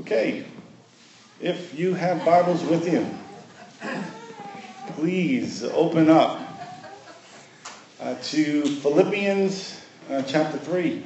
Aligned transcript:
Okay, 0.00 0.44
if 1.40 1.76
you 1.78 1.94
have 1.94 2.22
Bibles 2.22 2.62
with 2.64 2.86
you, 2.86 3.06
please 4.88 5.64
open 5.64 6.10
up 6.10 6.38
uh, 8.02 8.14
to 8.24 8.62
Philippians 8.66 9.80
uh, 10.10 10.20
chapter 10.26 10.58
3. 10.58 11.02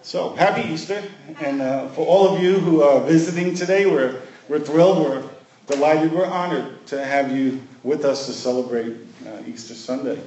So, 0.00 0.34
happy 0.34 0.66
Easter. 0.72 1.02
And 1.42 1.60
uh, 1.60 1.88
for 1.88 2.06
all 2.06 2.34
of 2.34 2.42
you 2.42 2.58
who 2.58 2.82
are 2.82 3.00
visiting 3.00 3.54
today, 3.54 3.84
we're, 3.84 4.22
we're 4.48 4.60
thrilled, 4.60 5.04
we're 5.04 5.22
delighted, 5.66 6.10
we're 6.10 6.24
honored 6.24 6.86
to 6.86 7.04
have 7.04 7.30
you 7.30 7.60
with 7.82 8.06
us 8.06 8.24
to 8.24 8.32
celebrate 8.32 8.96
uh, 9.26 9.42
Easter 9.46 9.74
Sunday. 9.74 10.18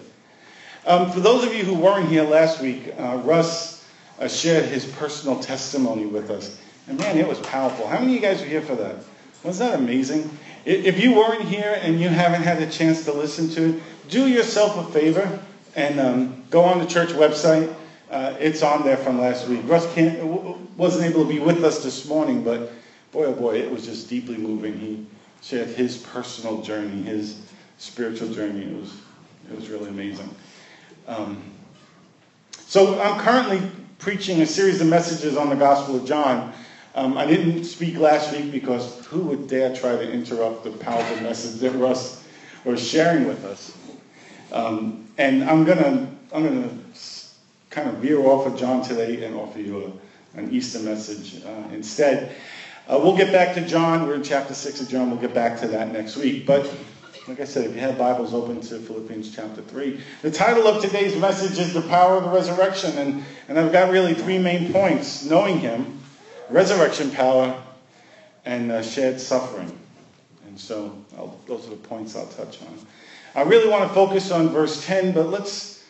Um, 0.86 1.10
for 1.10 1.22
those 1.22 1.44
of 1.44 1.56
you 1.56 1.64
who 1.66 1.74
weren't 1.74 2.08
here 2.08 2.24
last 2.24 2.62
week, 2.62 2.94
uh, 3.00 3.20
Russ 3.26 3.84
uh, 4.20 4.28
shared 4.28 4.66
his 4.66 4.86
personal 4.86 5.40
testimony 5.40 6.06
with 6.06 6.30
us. 6.30 6.60
And 6.88 6.98
man, 7.00 7.18
it 7.18 7.28
was 7.28 7.40
powerful. 7.40 7.88
How 7.88 8.00
many 8.00 8.18
of 8.18 8.22
you 8.24 8.28
guys 8.28 8.40
were 8.40 8.48
here 8.48 8.62
for 8.62 8.76
that? 8.76 8.96
Wasn't 9.44 9.70
that 9.72 9.80
amazing? 9.80 10.30
If 10.66 11.00
you 11.00 11.16
weren't 11.16 11.44
here 11.44 11.80
and 11.82 12.00
you 12.00 12.10
haven't 12.10 12.44
had 12.44 12.62
a 12.62 12.70
chance 12.70 13.06
to 13.06 13.14
listen 13.14 13.50
to 13.50 13.70
it, 13.70 13.84
do 14.10 14.28
yourself 14.28 14.78
a 14.78 14.92
favor 14.92 15.40
and 15.76 16.00
um, 16.00 16.44
go 16.50 16.64
on 16.64 16.80
the 16.80 16.86
church 16.86 17.10
website. 17.10 17.74
Uh, 18.10 18.36
it's 18.40 18.64
on 18.64 18.84
there 18.84 18.98
from 18.98 19.20
last 19.20 19.48
week. 19.48 19.62
Russ 19.66 19.86
wasn't 20.78 21.06
able 21.06 21.24
to 21.24 21.30
be 21.30 21.40
with 21.40 21.64
us 21.64 21.84
this 21.84 22.08
morning, 22.08 22.44
but 22.44 22.72
boy, 23.12 23.26
oh 23.26 23.34
boy, 23.34 23.58
it 23.58 23.70
was 23.70 23.86
just 23.86 24.10
deeply 24.10 24.38
moving. 24.38 24.78
He 24.80 25.06
shared 25.42 25.70
his 25.70 25.98
personal 25.98 26.62
journey, 26.62 27.04
his 27.04 27.42
spiritual 27.78 28.30
journey. 28.30 28.64
It 28.64 28.82
was, 28.82 28.94
it 29.52 29.56
was 29.56 29.70
really 29.70 29.90
amazing. 29.90 30.34
Um, 31.08 31.44
so 32.60 33.00
I'm 33.00 33.20
currently 33.20 33.62
preaching 34.00 34.42
a 34.42 34.46
series 34.46 34.82
of 34.82 34.88
messages 34.88 35.38
on 35.38 35.50
the 35.50 35.56
Gospel 35.56 35.98
of 35.98 36.06
John. 36.06 36.54
Um, 36.98 37.16
I 37.16 37.28
didn't 37.28 37.64
speak 37.66 38.00
last 38.00 38.32
week 38.32 38.52
because 38.52 39.06
who 39.06 39.20
would 39.26 39.48
dare 39.48 39.76
try 39.76 39.92
to 39.92 40.12
interrupt 40.12 40.64
the 40.64 40.72
powerful 40.72 41.22
message 41.22 41.62
that 41.62 41.74
Russ 41.74 42.26
was 42.66 42.86
sharing 42.86 43.28
with 43.28 43.46
us? 43.46 43.78
Um, 44.52 45.06
and 45.20 45.44
I'm 45.44 45.64
gonna 45.64 46.10
I'm 46.34 46.44
gonna 46.44 46.70
kind 47.70 47.88
of 47.88 47.98
veer 47.98 48.20
off 48.22 48.48
of 48.48 48.58
John 48.58 48.82
today 48.82 49.24
and 49.24 49.36
offer 49.36 49.60
you 49.60 49.94
a, 50.34 50.40
an 50.40 50.52
Easter 50.52 50.80
message 50.80 51.46
uh, 51.46 51.72
instead. 51.72 52.36
Uh, 52.88 53.00
we'll 53.00 53.16
get 53.16 53.32
back 53.32 53.54
to 53.54 53.68
John. 53.68 54.08
We're 54.08 54.16
in 54.16 54.24
chapter 54.24 54.56
six 54.56 54.82
of 54.82 54.90
John. 54.90 55.12
We'll 55.12 55.22
get 55.22 55.36
back 55.36 55.60
to 55.60 55.68
that 55.68 55.92
next 55.92 56.18
week. 56.18 56.48
But 56.48 56.68
like 57.28 57.42
I 57.42 57.46
said, 57.46 57.66
if 57.66 57.76
you 57.76 57.82
have 57.82 57.98
Bibles 57.98 58.34
open 58.34 58.62
to 58.62 58.80
Philippians 58.80 59.36
chapter 59.36 59.62
3. 59.62 60.00
The 60.22 60.32
title 60.32 60.66
of 60.66 60.82
today's 60.82 61.14
message 61.18 61.60
is 61.60 61.74
The 61.74 61.82
Power 61.82 62.16
of 62.16 62.24
the 62.24 62.30
Resurrection. 62.30 62.98
And, 62.98 63.26
and 63.50 63.60
I've 63.60 63.74
got 63.74 63.92
really 63.92 64.14
three 64.14 64.38
main 64.38 64.72
points 64.72 65.26
knowing 65.26 65.60
Him, 65.60 65.97
resurrection 66.50 67.12
power, 67.12 67.62
and 68.46 68.72
uh, 68.72 68.82
shared 68.82 69.20
suffering. 69.20 69.78
And 70.46 70.60
so 70.60 70.96
I'll, 71.18 71.38
those 71.48 71.68
are 71.68 71.72
the 71.72 71.76
points 71.76 72.16
I'll 72.16 72.28
touch 72.28 72.62
on. 72.62 72.80
I 73.36 73.42
really 73.42 73.70
want 73.70 73.88
to 73.88 73.94
focus 73.94 74.32
on 74.32 74.50
verse 74.50 74.86
10, 74.86 75.12
but 75.14 75.28
let's, 75.28 75.84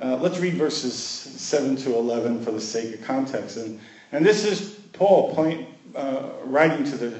uh, 0.00 0.16
let's 0.16 0.38
read 0.38 0.54
verses 0.54 0.94
7 0.94 1.76
to 1.76 1.94
11 1.96 2.44
for 2.44 2.52
the 2.52 2.60
sake 2.60 2.94
of 2.94 3.02
context. 3.04 3.56
And, 3.56 3.80
and 4.12 4.24
this 4.24 4.44
is 4.44 4.78
Paul 4.92 5.34
point, 5.34 5.68
uh, 5.94 6.30
writing 6.44 6.84
to 6.84 6.96
the, 6.96 7.18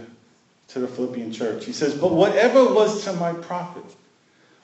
to 0.68 0.78
the 0.78 0.88
Philippian 0.88 1.32
church. 1.32 1.64
He 1.64 1.72
says, 1.72 1.94
But 1.94 2.12
whatever 2.12 2.72
was 2.72 3.04
to 3.04 3.12
my 3.14 3.32
profit, 3.32 3.84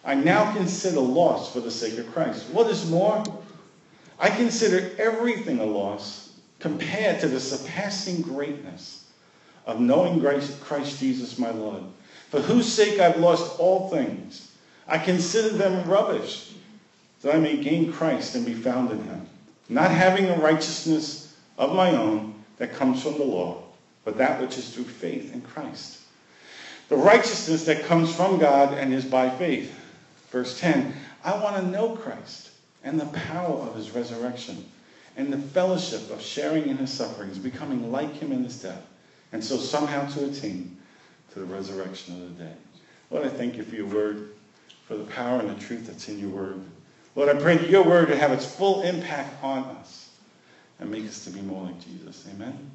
I 0.04 0.14
now 0.14 0.52
consider 0.54 1.00
loss 1.00 1.52
for 1.52 1.60
the 1.60 1.70
sake 1.70 1.98
of 1.98 2.10
Christ. 2.12 2.48
What 2.50 2.68
is 2.68 2.88
more, 2.88 3.22
I 4.18 4.30
consider 4.30 4.90
everything 4.98 5.58
a 5.58 5.66
loss 5.66 6.21
compared 6.62 7.18
to 7.20 7.26
the 7.28 7.40
surpassing 7.40 8.22
greatness 8.22 9.04
of 9.66 9.80
knowing 9.80 10.20
Christ 10.60 11.00
Jesus 11.00 11.36
my 11.36 11.50
Lord, 11.50 11.82
for 12.30 12.40
whose 12.40 12.72
sake 12.72 13.00
I've 13.00 13.18
lost 13.18 13.58
all 13.58 13.88
things. 13.90 14.52
I 14.86 14.98
consider 14.98 15.50
them 15.50 15.88
rubbish, 15.88 16.54
that 17.20 17.34
I 17.34 17.38
may 17.38 17.56
gain 17.56 17.92
Christ 17.92 18.36
and 18.36 18.46
be 18.46 18.54
found 18.54 18.92
in 18.92 19.02
him, 19.02 19.26
not 19.68 19.90
having 19.90 20.26
a 20.26 20.38
righteousness 20.38 21.36
of 21.58 21.74
my 21.74 21.90
own 21.90 22.34
that 22.58 22.74
comes 22.74 23.02
from 23.02 23.18
the 23.18 23.24
law, 23.24 23.62
but 24.04 24.16
that 24.18 24.40
which 24.40 24.56
is 24.56 24.70
through 24.70 24.84
faith 24.84 25.34
in 25.34 25.40
Christ. 25.40 25.98
The 26.88 26.96
righteousness 26.96 27.64
that 27.64 27.84
comes 27.84 28.14
from 28.14 28.38
God 28.38 28.74
and 28.78 28.94
is 28.94 29.04
by 29.04 29.30
faith. 29.30 29.76
Verse 30.30 30.60
10 30.60 30.94
I 31.24 31.42
want 31.42 31.56
to 31.56 31.70
know 31.70 31.96
Christ 31.96 32.50
and 32.84 33.00
the 33.00 33.06
power 33.06 33.58
of 33.58 33.74
his 33.74 33.90
resurrection 33.90 34.64
and 35.16 35.32
the 35.32 35.38
fellowship 35.38 36.10
of 36.10 36.22
sharing 36.22 36.68
in 36.68 36.76
his 36.76 36.90
sufferings, 36.90 37.38
becoming 37.38 37.92
like 37.92 38.12
him 38.14 38.32
in 38.32 38.44
his 38.44 38.60
death, 38.62 38.82
and 39.32 39.42
so 39.42 39.56
somehow 39.56 40.08
to 40.10 40.24
attain 40.26 40.76
to 41.32 41.40
the 41.40 41.46
resurrection 41.46 42.14
of 42.14 42.38
the 42.38 42.44
dead. 42.44 42.56
Lord, 43.10 43.26
I 43.26 43.28
thank 43.28 43.56
you 43.56 43.62
for 43.62 43.74
your 43.74 43.86
word, 43.86 44.32
for 44.86 44.96
the 44.96 45.04
power 45.04 45.40
and 45.40 45.50
the 45.50 45.60
truth 45.60 45.86
that's 45.86 46.08
in 46.08 46.18
your 46.18 46.30
word. 46.30 46.62
Lord, 47.14 47.28
I 47.28 47.38
pray 47.38 47.58
that 47.58 47.68
your 47.68 47.84
word 47.84 48.08
would 48.08 48.18
have 48.18 48.32
its 48.32 48.46
full 48.46 48.82
impact 48.82 49.42
on 49.44 49.64
us 49.64 50.10
and 50.80 50.90
make 50.90 51.06
us 51.06 51.24
to 51.24 51.30
be 51.30 51.42
more 51.42 51.66
like 51.66 51.84
Jesus. 51.84 52.26
Amen. 52.34 52.70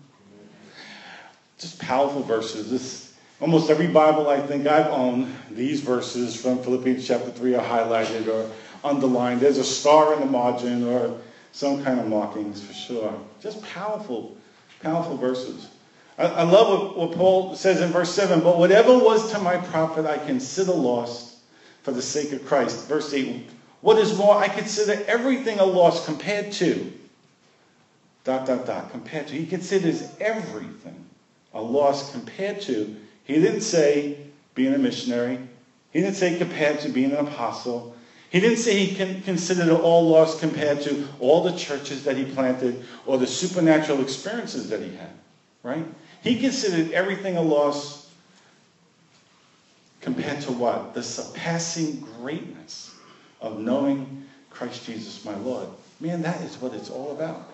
Just 1.57 1.79
powerful 1.79 2.21
verses. 2.21 2.69
This 2.69 3.15
almost 3.41 3.69
every 3.69 3.87
Bible 3.87 4.29
I 4.29 4.39
think 4.39 4.67
I've 4.67 4.87
owned, 4.87 5.35
these 5.49 5.81
verses 5.81 6.39
from 6.39 6.59
Philippians 6.59 7.05
chapter 7.05 7.31
3 7.31 7.55
are 7.55 7.63
highlighted 7.63 8.27
or 8.27 8.49
underlined. 8.83 9.41
There's 9.41 9.57
a 9.57 9.63
star 9.63 10.13
in 10.13 10.19
the 10.19 10.25
margin 10.27 10.87
or 10.87 11.19
some 11.57 11.83
kind 11.83 11.99
of 11.99 12.05
markings 12.05 12.61
for 12.61 12.71
sure. 12.71 13.19
Just 13.41 13.63
powerful, 13.63 14.37
powerful 14.83 15.17
verses. 15.17 15.69
I, 16.19 16.25
I 16.25 16.43
love 16.43 16.69
what, 16.69 16.97
what 16.97 17.17
Paul 17.17 17.55
says 17.55 17.81
in 17.81 17.89
verse 17.89 18.13
7 18.13 18.41
But 18.41 18.59
whatever 18.59 18.95
was 18.95 19.31
to 19.31 19.39
my 19.39 19.57
profit, 19.57 20.05
I 20.05 20.19
consider 20.19 20.73
lost 20.73 21.37
for 21.81 21.91
the 21.91 22.01
sake 22.01 22.31
of 22.31 22.45
Christ. 22.45 22.87
Verse 22.87 23.11
8 23.11 23.49
What 23.81 23.97
is 23.97 24.15
more, 24.15 24.35
I 24.37 24.47
consider 24.47 25.03
everything 25.07 25.57
a 25.57 25.65
loss 25.65 26.05
compared 26.05 26.51
to. 26.53 26.93
Dot, 28.23 28.45
dot, 28.45 28.67
dot. 28.67 28.91
Compared 28.91 29.25
to. 29.27 29.33
He 29.33 29.47
considers 29.47 30.07
everything 30.19 31.05
a 31.55 31.61
loss 31.61 32.11
compared 32.11 32.61
to. 32.61 32.95
He 33.23 33.33
didn't 33.41 33.61
say 33.61 34.19
being 34.53 34.75
a 34.75 34.77
missionary. 34.77 35.39
He 35.91 36.01
didn't 36.01 36.17
say 36.17 36.37
compared 36.37 36.81
to 36.81 36.89
being 36.89 37.13
an 37.13 37.27
apostle. 37.27 37.96
He 38.29 38.41
didn't 38.41 38.57
say 38.57 38.77
he 38.77 39.21
considered 39.21 39.69
all 39.69 40.09
lost 40.09 40.39
compared 40.39 40.81
to 40.81 41.07
all 41.19 41.43
the 41.43 41.57
churches 41.57 42.03
that 42.03 42.17
he 42.17 42.25
planted 42.25 42.83
or 43.05 43.17
the 43.17 43.27
supernatural 43.27 44.01
experiences 44.01 44.69
that 44.69 44.81
he 44.81 44.93
had, 44.95 45.11
right? 45.63 45.85
He 46.21 46.39
considered 46.39 46.91
everything 46.91 47.37
a 47.37 47.41
loss 47.41 48.09
compared 50.01 50.41
to 50.41 50.51
what? 50.51 50.93
The 50.93 51.03
surpassing 51.03 52.01
greatness 52.19 52.93
of 53.39 53.59
knowing 53.59 54.25
Christ 54.49 54.85
Jesus 54.85 55.23
my 55.23 55.35
Lord. 55.37 55.69
Man, 56.01 56.21
that 56.23 56.41
is 56.41 56.59
what 56.59 56.73
it's 56.73 56.89
all 56.89 57.11
about. 57.11 57.49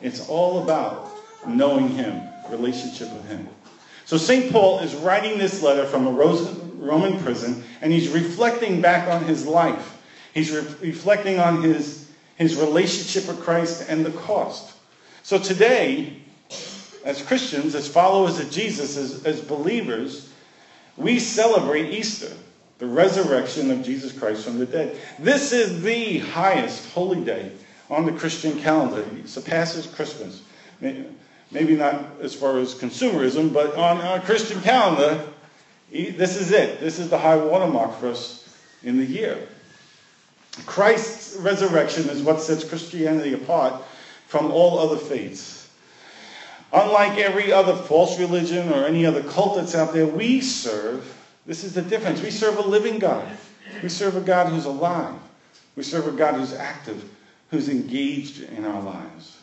It's 0.00 0.28
all 0.28 0.62
about 0.62 1.10
knowing 1.46 1.88
him, 1.88 2.22
relationship 2.48 3.12
with 3.12 3.26
him. 3.26 3.48
So 4.04 4.16
St. 4.16 4.52
Paul 4.52 4.80
is 4.80 4.94
writing 4.94 5.38
this 5.38 5.62
letter 5.62 5.84
from 5.84 6.06
a 6.06 6.10
Roman 6.10 7.18
prison, 7.20 7.64
and 7.80 7.92
he's 7.92 8.08
reflecting 8.08 8.80
back 8.80 9.08
on 9.08 9.24
his 9.24 9.46
life 9.46 9.91
He's 10.34 10.50
re- 10.50 10.74
reflecting 10.80 11.38
on 11.38 11.62
his, 11.62 12.10
his 12.36 12.56
relationship 12.56 13.28
with 13.28 13.42
Christ 13.42 13.86
and 13.88 14.04
the 14.04 14.10
cost. 14.10 14.74
So 15.22 15.38
today, 15.38 16.16
as 17.04 17.22
Christians, 17.22 17.74
as 17.74 17.88
followers 17.88 18.38
of 18.40 18.50
Jesus, 18.50 18.96
as, 18.96 19.24
as 19.24 19.40
believers, 19.40 20.30
we 20.96 21.18
celebrate 21.18 21.90
Easter, 21.90 22.32
the 22.78 22.86
resurrection 22.86 23.70
of 23.70 23.82
Jesus 23.82 24.16
Christ 24.16 24.44
from 24.44 24.58
the 24.58 24.66
dead. 24.66 24.96
This 25.18 25.52
is 25.52 25.82
the 25.82 26.18
highest 26.18 26.90
holy 26.92 27.24
day 27.24 27.52
on 27.90 28.06
the 28.06 28.12
Christian 28.12 28.58
calendar. 28.60 29.04
It 29.18 29.28
surpasses 29.28 29.86
Christmas. 29.86 30.42
Maybe 30.80 31.76
not 31.76 32.06
as 32.20 32.34
far 32.34 32.58
as 32.58 32.74
consumerism, 32.74 33.52
but 33.52 33.76
on 33.76 33.98
our 33.98 34.20
Christian 34.20 34.60
calendar, 34.62 35.22
this 35.90 36.36
is 36.36 36.50
it. 36.50 36.80
This 36.80 36.98
is 36.98 37.10
the 37.10 37.18
high 37.18 37.36
watermark 37.36 37.98
for 38.00 38.08
us 38.08 38.48
in 38.82 38.96
the 38.96 39.04
year. 39.04 39.46
Christ's 40.66 41.36
resurrection 41.36 42.08
is 42.08 42.22
what 42.22 42.40
sets 42.40 42.64
Christianity 42.64 43.32
apart 43.32 43.82
from 44.26 44.50
all 44.50 44.78
other 44.78 44.96
faiths. 44.96 45.70
Unlike 46.72 47.18
every 47.18 47.52
other 47.52 47.74
false 47.74 48.18
religion 48.18 48.72
or 48.72 48.86
any 48.86 49.04
other 49.04 49.22
cult 49.22 49.56
that's 49.56 49.74
out 49.74 49.92
there, 49.92 50.06
we 50.06 50.40
serve, 50.40 51.14
this 51.46 51.64
is 51.64 51.74
the 51.74 51.82
difference, 51.82 52.22
we 52.22 52.30
serve 52.30 52.58
a 52.58 52.62
living 52.62 52.98
God. 52.98 53.26
We 53.82 53.88
serve 53.88 54.16
a 54.16 54.20
God 54.20 54.48
who's 54.48 54.64
alive. 54.64 55.14
We 55.76 55.82
serve 55.82 56.06
a 56.06 56.12
God 56.12 56.34
who's 56.34 56.52
active, 56.52 57.10
who's 57.50 57.68
engaged 57.68 58.42
in 58.42 58.64
our 58.64 58.80
lives. 58.80 59.38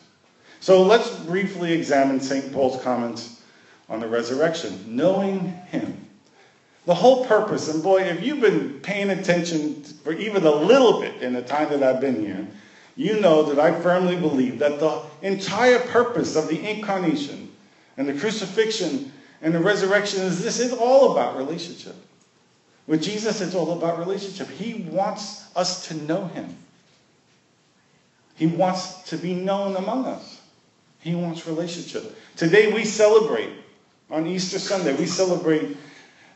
So 0.60 0.82
let's 0.82 1.08
briefly 1.20 1.72
examine 1.72 2.20
St. 2.20 2.52
Paul's 2.52 2.82
comments 2.82 3.42
on 3.88 4.00
the 4.00 4.08
resurrection. 4.08 4.84
Knowing 4.86 5.48
Him. 5.68 5.99
The 6.90 6.96
whole 6.96 7.24
purpose, 7.24 7.72
and 7.72 7.84
boy, 7.84 8.02
if 8.02 8.20
you've 8.20 8.40
been 8.40 8.80
paying 8.80 9.10
attention 9.10 9.80
for 10.02 10.12
even 10.12 10.44
a 10.44 10.50
little 10.50 11.00
bit 11.00 11.22
in 11.22 11.34
the 11.34 11.40
time 11.40 11.68
that 11.68 11.84
I've 11.84 12.00
been 12.00 12.20
here, 12.20 12.44
you 12.96 13.20
know 13.20 13.44
that 13.44 13.60
I 13.60 13.80
firmly 13.80 14.16
believe 14.16 14.58
that 14.58 14.80
the 14.80 15.00
entire 15.22 15.78
purpose 15.78 16.34
of 16.34 16.48
the 16.48 16.68
incarnation, 16.68 17.52
And 17.96 18.08
the 18.08 18.14
crucifixion 18.14 19.12
and 19.40 19.54
the 19.54 19.60
resurrection 19.60 20.22
is 20.22 20.42
this 20.42 20.58
is 20.58 20.72
all 20.72 21.12
about 21.12 21.36
relationship. 21.36 21.94
With 22.88 23.04
Jesus, 23.04 23.40
it's 23.40 23.54
all 23.54 23.78
about 23.78 24.00
relationship. 24.00 24.48
He 24.48 24.82
wants 24.90 25.46
us 25.54 25.86
to 25.86 25.94
know 25.94 26.24
him. 26.24 26.56
He 28.34 28.48
wants 28.48 29.04
to 29.10 29.16
be 29.16 29.32
known 29.32 29.76
among 29.76 30.06
us. 30.06 30.40
He 30.98 31.14
wants 31.14 31.46
relationship. 31.46 32.18
Today 32.34 32.72
we 32.72 32.84
celebrate, 32.84 33.52
on 34.10 34.26
Easter 34.26 34.58
Sunday, 34.58 34.96
we 34.96 35.06
celebrate 35.06 35.76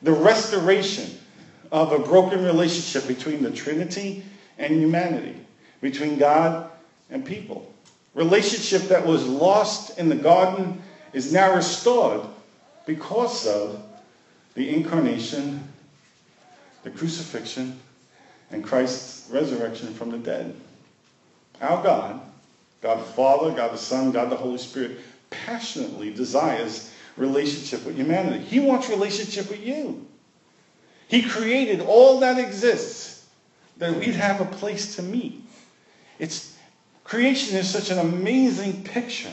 the 0.04 0.12
restoration 0.12 1.18
of 1.72 1.92
a 1.92 1.98
broken 1.98 2.44
relationship 2.44 3.08
between 3.08 3.42
the 3.42 3.50
Trinity 3.50 4.22
and 4.58 4.72
humanity, 4.72 5.34
between 5.80 6.18
God 6.18 6.70
and 7.10 7.24
people. 7.24 7.72
Relationship 8.14 8.82
that 8.82 9.04
was 9.04 9.26
lost 9.26 9.98
in 9.98 10.08
the 10.08 10.14
garden 10.14 10.80
is 11.14 11.32
now 11.32 11.54
restored 11.54 12.20
because 12.86 13.46
of 13.46 13.82
the 14.54 14.76
incarnation, 14.76 15.66
the 16.82 16.90
crucifixion, 16.90 17.80
and 18.50 18.62
Christ's 18.62 19.30
resurrection 19.30 19.92
from 19.94 20.10
the 20.10 20.18
dead. 20.18 20.54
Our 21.62 21.82
God, 21.82 22.20
God 22.82 23.00
the 23.00 23.04
Father, 23.04 23.52
God 23.52 23.72
the 23.72 23.78
Son, 23.78 24.12
God 24.12 24.30
the 24.30 24.36
Holy 24.36 24.58
Spirit, 24.58 24.98
passionately 25.30 26.12
desires 26.12 26.92
relationship 27.16 27.84
with 27.84 27.96
humanity. 27.96 28.44
He 28.44 28.60
wants 28.60 28.88
relationship 28.88 29.50
with 29.50 29.64
you. 29.64 30.06
He 31.08 31.22
created 31.22 31.80
all 31.80 32.20
that 32.20 32.38
exists 32.38 33.26
that 33.76 33.94
we'd 33.96 34.14
have 34.14 34.40
a 34.40 34.46
place 34.46 34.96
to 34.96 35.02
meet. 35.02 35.42
It's 36.18 36.56
creation 37.02 37.56
is 37.56 37.68
such 37.68 37.90
an 37.90 37.98
amazing 37.98 38.84
picture 38.84 39.32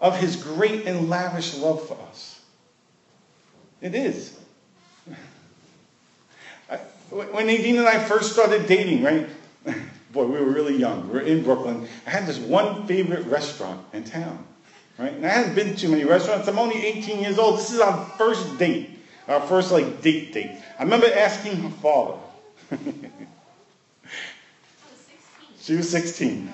of 0.00 0.18
his 0.18 0.36
great 0.36 0.86
and 0.86 1.10
lavish 1.10 1.56
love 1.56 1.86
for 1.86 1.98
us. 2.08 2.40
It 3.80 3.94
is. 3.94 4.38
when 7.10 7.46
Nadine 7.46 7.78
and 7.78 7.88
I 7.88 7.98
first 7.98 8.32
started 8.32 8.66
dating, 8.66 9.02
right? 9.02 9.28
Boy, 10.12 10.24
we 10.24 10.38
were 10.40 10.50
really 10.50 10.76
young. 10.76 11.08
We 11.08 11.14
were 11.14 11.20
in 11.20 11.42
Brooklyn. 11.42 11.88
I 12.06 12.10
had 12.10 12.26
this 12.26 12.38
one 12.38 12.86
favorite 12.86 13.26
restaurant 13.26 13.84
in 13.92 14.04
town, 14.04 14.44
right? 15.00 15.14
And 15.14 15.26
I 15.26 15.30
hadn't 15.30 15.54
been 15.54 15.70
to 15.70 15.76
too 15.76 15.88
many 15.88 16.04
restaurants. 16.04 16.46
I'm 16.46 16.58
only 16.58 16.84
18 16.84 17.20
years 17.20 17.38
old. 17.38 17.58
This 17.58 17.72
is 17.72 17.80
our 17.80 18.04
first 18.18 18.58
date, 18.58 18.98
our 19.26 19.40
first 19.40 19.72
like 19.72 20.02
date 20.02 20.32
date. 20.32 20.50
I 20.78 20.82
remember 20.82 21.06
asking 21.12 21.56
her 21.56 21.70
father. 21.70 22.18
she 25.60 25.74
was 25.74 25.88
16. 25.90 26.52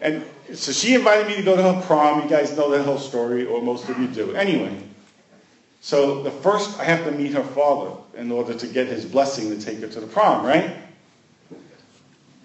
And 0.00 0.24
so 0.52 0.72
she 0.72 0.94
invited 0.94 1.28
me 1.28 1.36
to 1.36 1.42
go 1.42 1.56
to 1.56 1.62
her 1.62 1.82
prom. 1.82 2.22
You 2.22 2.28
guys 2.28 2.56
know 2.56 2.70
that 2.70 2.84
whole 2.84 2.98
story, 2.98 3.46
or 3.46 3.62
most 3.62 3.88
of 3.88 3.98
you 3.98 4.08
do. 4.08 4.34
Anyway, 4.34 4.76
so 5.80 6.22
the 6.22 6.30
first 6.30 6.78
I 6.78 6.84
have 6.84 7.04
to 7.04 7.12
meet 7.12 7.32
her 7.32 7.42
father 7.42 7.96
in 8.16 8.30
order 8.30 8.54
to 8.54 8.66
get 8.66 8.88
his 8.88 9.06
blessing 9.06 9.48
to 9.50 9.64
take 9.64 9.78
her 9.80 9.88
to 9.88 10.00
the 10.00 10.06
prom, 10.06 10.44
right? 10.44 10.76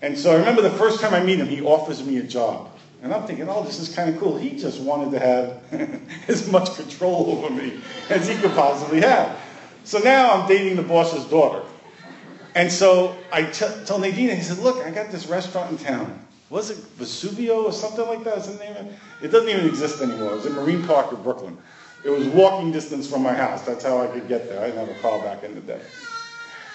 And 0.01 0.17
so 0.17 0.31
I 0.31 0.35
remember 0.35 0.61
the 0.61 0.69
first 0.69 1.01
time 1.01 1.13
I 1.13 1.21
meet 1.21 1.39
him, 1.39 1.47
he 1.47 1.61
offers 1.61 2.01
me 2.05 2.17
a 2.17 2.23
job. 2.23 2.68
And 3.01 3.13
I'm 3.13 3.25
thinking, 3.25 3.47
oh, 3.47 3.63
this 3.63 3.79
is 3.79 3.93
kind 3.93 4.13
of 4.13 4.19
cool. 4.19 4.37
He 4.37 4.57
just 4.57 4.81
wanted 4.81 5.11
to 5.11 5.19
have 5.19 6.01
as 6.27 6.51
much 6.51 6.75
control 6.75 7.31
over 7.31 7.53
me 7.53 7.79
as 8.09 8.27
he 8.27 8.35
could 8.35 8.51
possibly 8.51 8.99
have. 9.01 9.39
So 9.85 9.99
now 9.99 10.33
I'm 10.33 10.47
dating 10.47 10.75
the 10.75 10.83
boss's 10.83 11.25
daughter. 11.25 11.63
And 12.55 12.71
so 12.71 13.15
I 13.31 13.43
t- 13.43 13.65
tell 13.85 13.99
Nadine, 13.99 14.35
he 14.35 14.41
said, 14.41 14.57
look, 14.57 14.85
I 14.85 14.91
got 14.91 15.11
this 15.11 15.27
restaurant 15.27 15.71
in 15.71 15.77
town. 15.77 16.25
Was 16.49 16.71
it 16.71 16.77
Vesuvio 16.97 17.63
or 17.63 17.71
something 17.71 18.05
like 18.07 18.23
that? 18.23 18.39
Is 18.39 18.47
the 18.47 18.63
name 18.63 18.75
it? 18.75 18.93
It 19.21 19.27
doesn't 19.29 19.49
even 19.49 19.67
exist 19.67 20.01
anymore. 20.01 20.33
It 20.33 20.35
was 20.37 20.45
in 20.47 20.53
Marine 20.53 20.83
Park 20.83 21.11
in 21.11 21.21
Brooklyn. 21.21 21.57
It 22.03 22.09
was 22.09 22.27
walking 22.27 22.71
distance 22.71 23.09
from 23.09 23.21
my 23.21 23.33
house. 23.33 23.65
That's 23.65 23.83
how 23.83 24.01
I 24.01 24.07
could 24.07 24.27
get 24.27 24.49
there. 24.49 24.59
I 24.61 24.67
didn't 24.67 24.87
have 24.87 24.95
a 24.95 24.99
car 24.99 25.19
back 25.19 25.43
in 25.43 25.53
the 25.53 25.61
day. 25.61 25.81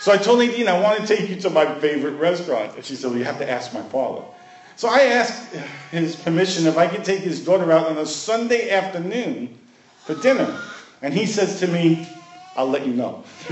So 0.01 0.13
I 0.13 0.17
told 0.17 0.39
Nadine, 0.39 0.69
I 0.69 0.79
want 0.81 1.01
to 1.01 1.07
take 1.07 1.29
you 1.29 1.37
to 1.41 1.51
my 1.51 1.67
favorite 1.81 2.13
restaurant. 2.13 2.77
And 2.77 2.85
she 2.85 2.95
said, 2.95 3.11
well, 3.11 3.19
you 3.19 3.25
have 3.25 3.39
to 3.39 3.51
ask 3.51 3.73
my 3.73 3.83
father. 3.83 4.23
So 4.77 4.89
I 4.89 5.03
asked 5.03 5.55
his 5.91 6.17
permission 6.17 6.67
if 6.67 6.77
I 6.77 6.87
could 6.87 7.05
take 7.05 7.21
his 7.21 7.45
daughter 7.45 7.71
out 7.71 7.87
on 7.87 7.99
a 7.99 8.07
Sunday 8.07 8.71
afternoon 8.71 9.59
for 9.99 10.15
dinner. 10.17 10.61
And 11.03 11.15
he 11.15 11.27
says 11.27 11.61
to 11.61 11.67
me, 11.69 12.09
I'll 12.57 12.69
let 12.69 12.87
you 12.87 12.95
know. 12.95 13.25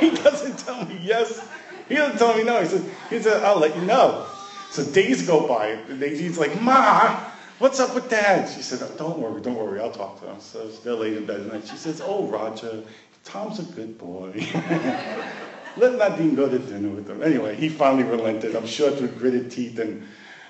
he 0.00 0.10
doesn't 0.10 0.58
tell 0.58 0.84
me 0.84 1.00
yes. 1.02 1.46
He 1.88 1.94
doesn't 1.94 2.18
tell 2.18 2.36
me 2.36 2.44
no. 2.44 2.60
He 2.60 2.68
says, 2.68 2.90
he 3.10 3.20
says 3.20 3.42
I'll 3.42 3.58
let 3.58 3.76
you 3.76 3.82
know. 3.82 4.26
So 4.70 4.84
days 4.84 5.26
go 5.26 5.46
by. 5.46 5.68
And 5.68 6.00
Nadine's 6.00 6.38
like, 6.38 6.60
Ma, 6.60 7.24
what's 7.58 7.80
up 7.80 7.94
with 7.94 8.10
dad? 8.10 8.48
She 8.48 8.62
said, 8.62 8.80
oh, 8.82 8.94
don't 8.96 9.18
worry, 9.18 9.40
don't 9.40 9.56
worry. 9.56 9.80
I'll 9.80 9.90
talk 9.90 10.20
to 10.20 10.26
him. 10.26 10.40
So 10.40 10.66
they're 10.68 10.94
late 10.94 11.16
in 11.16 11.24
bed. 11.24 11.40
And 11.40 11.66
she 11.66 11.76
says, 11.76 12.02
oh, 12.04 12.26
Roger, 12.26 12.82
Tom's 13.24 13.58
a 13.58 13.62
good 13.62 13.96
boy. 13.98 14.32
Let 15.78 15.96
Nadine 15.96 16.34
go 16.34 16.48
to 16.48 16.58
dinner 16.58 16.88
with 16.88 17.06
them. 17.06 17.22
Anyway, 17.22 17.54
he 17.54 17.68
finally 17.68 18.02
relented. 18.02 18.56
I'm 18.56 18.66
sure 18.66 18.90
through 18.90 19.08
gritted 19.08 19.50
teeth 19.50 19.78
and 19.78 20.06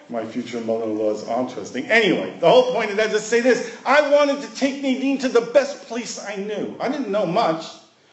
my 0.08 0.24
future 0.24 0.60
mother-in-law's 0.60 1.28
arm 1.28 1.48
twisting. 1.48 1.86
Anyway, 1.86 2.34
the 2.40 2.48
whole 2.48 2.72
point 2.72 2.90
of 2.90 2.96
that 2.96 3.10
to 3.10 3.20
say 3.20 3.40
this. 3.40 3.76
I 3.84 4.10
wanted 4.10 4.40
to 4.40 4.54
take 4.56 4.82
Nadine 4.82 5.18
to 5.18 5.28
the 5.28 5.42
best 5.42 5.86
place 5.86 6.24
I 6.24 6.36
knew. 6.36 6.74
I 6.80 6.88
didn't 6.88 7.10
know 7.10 7.26
much. 7.26 7.66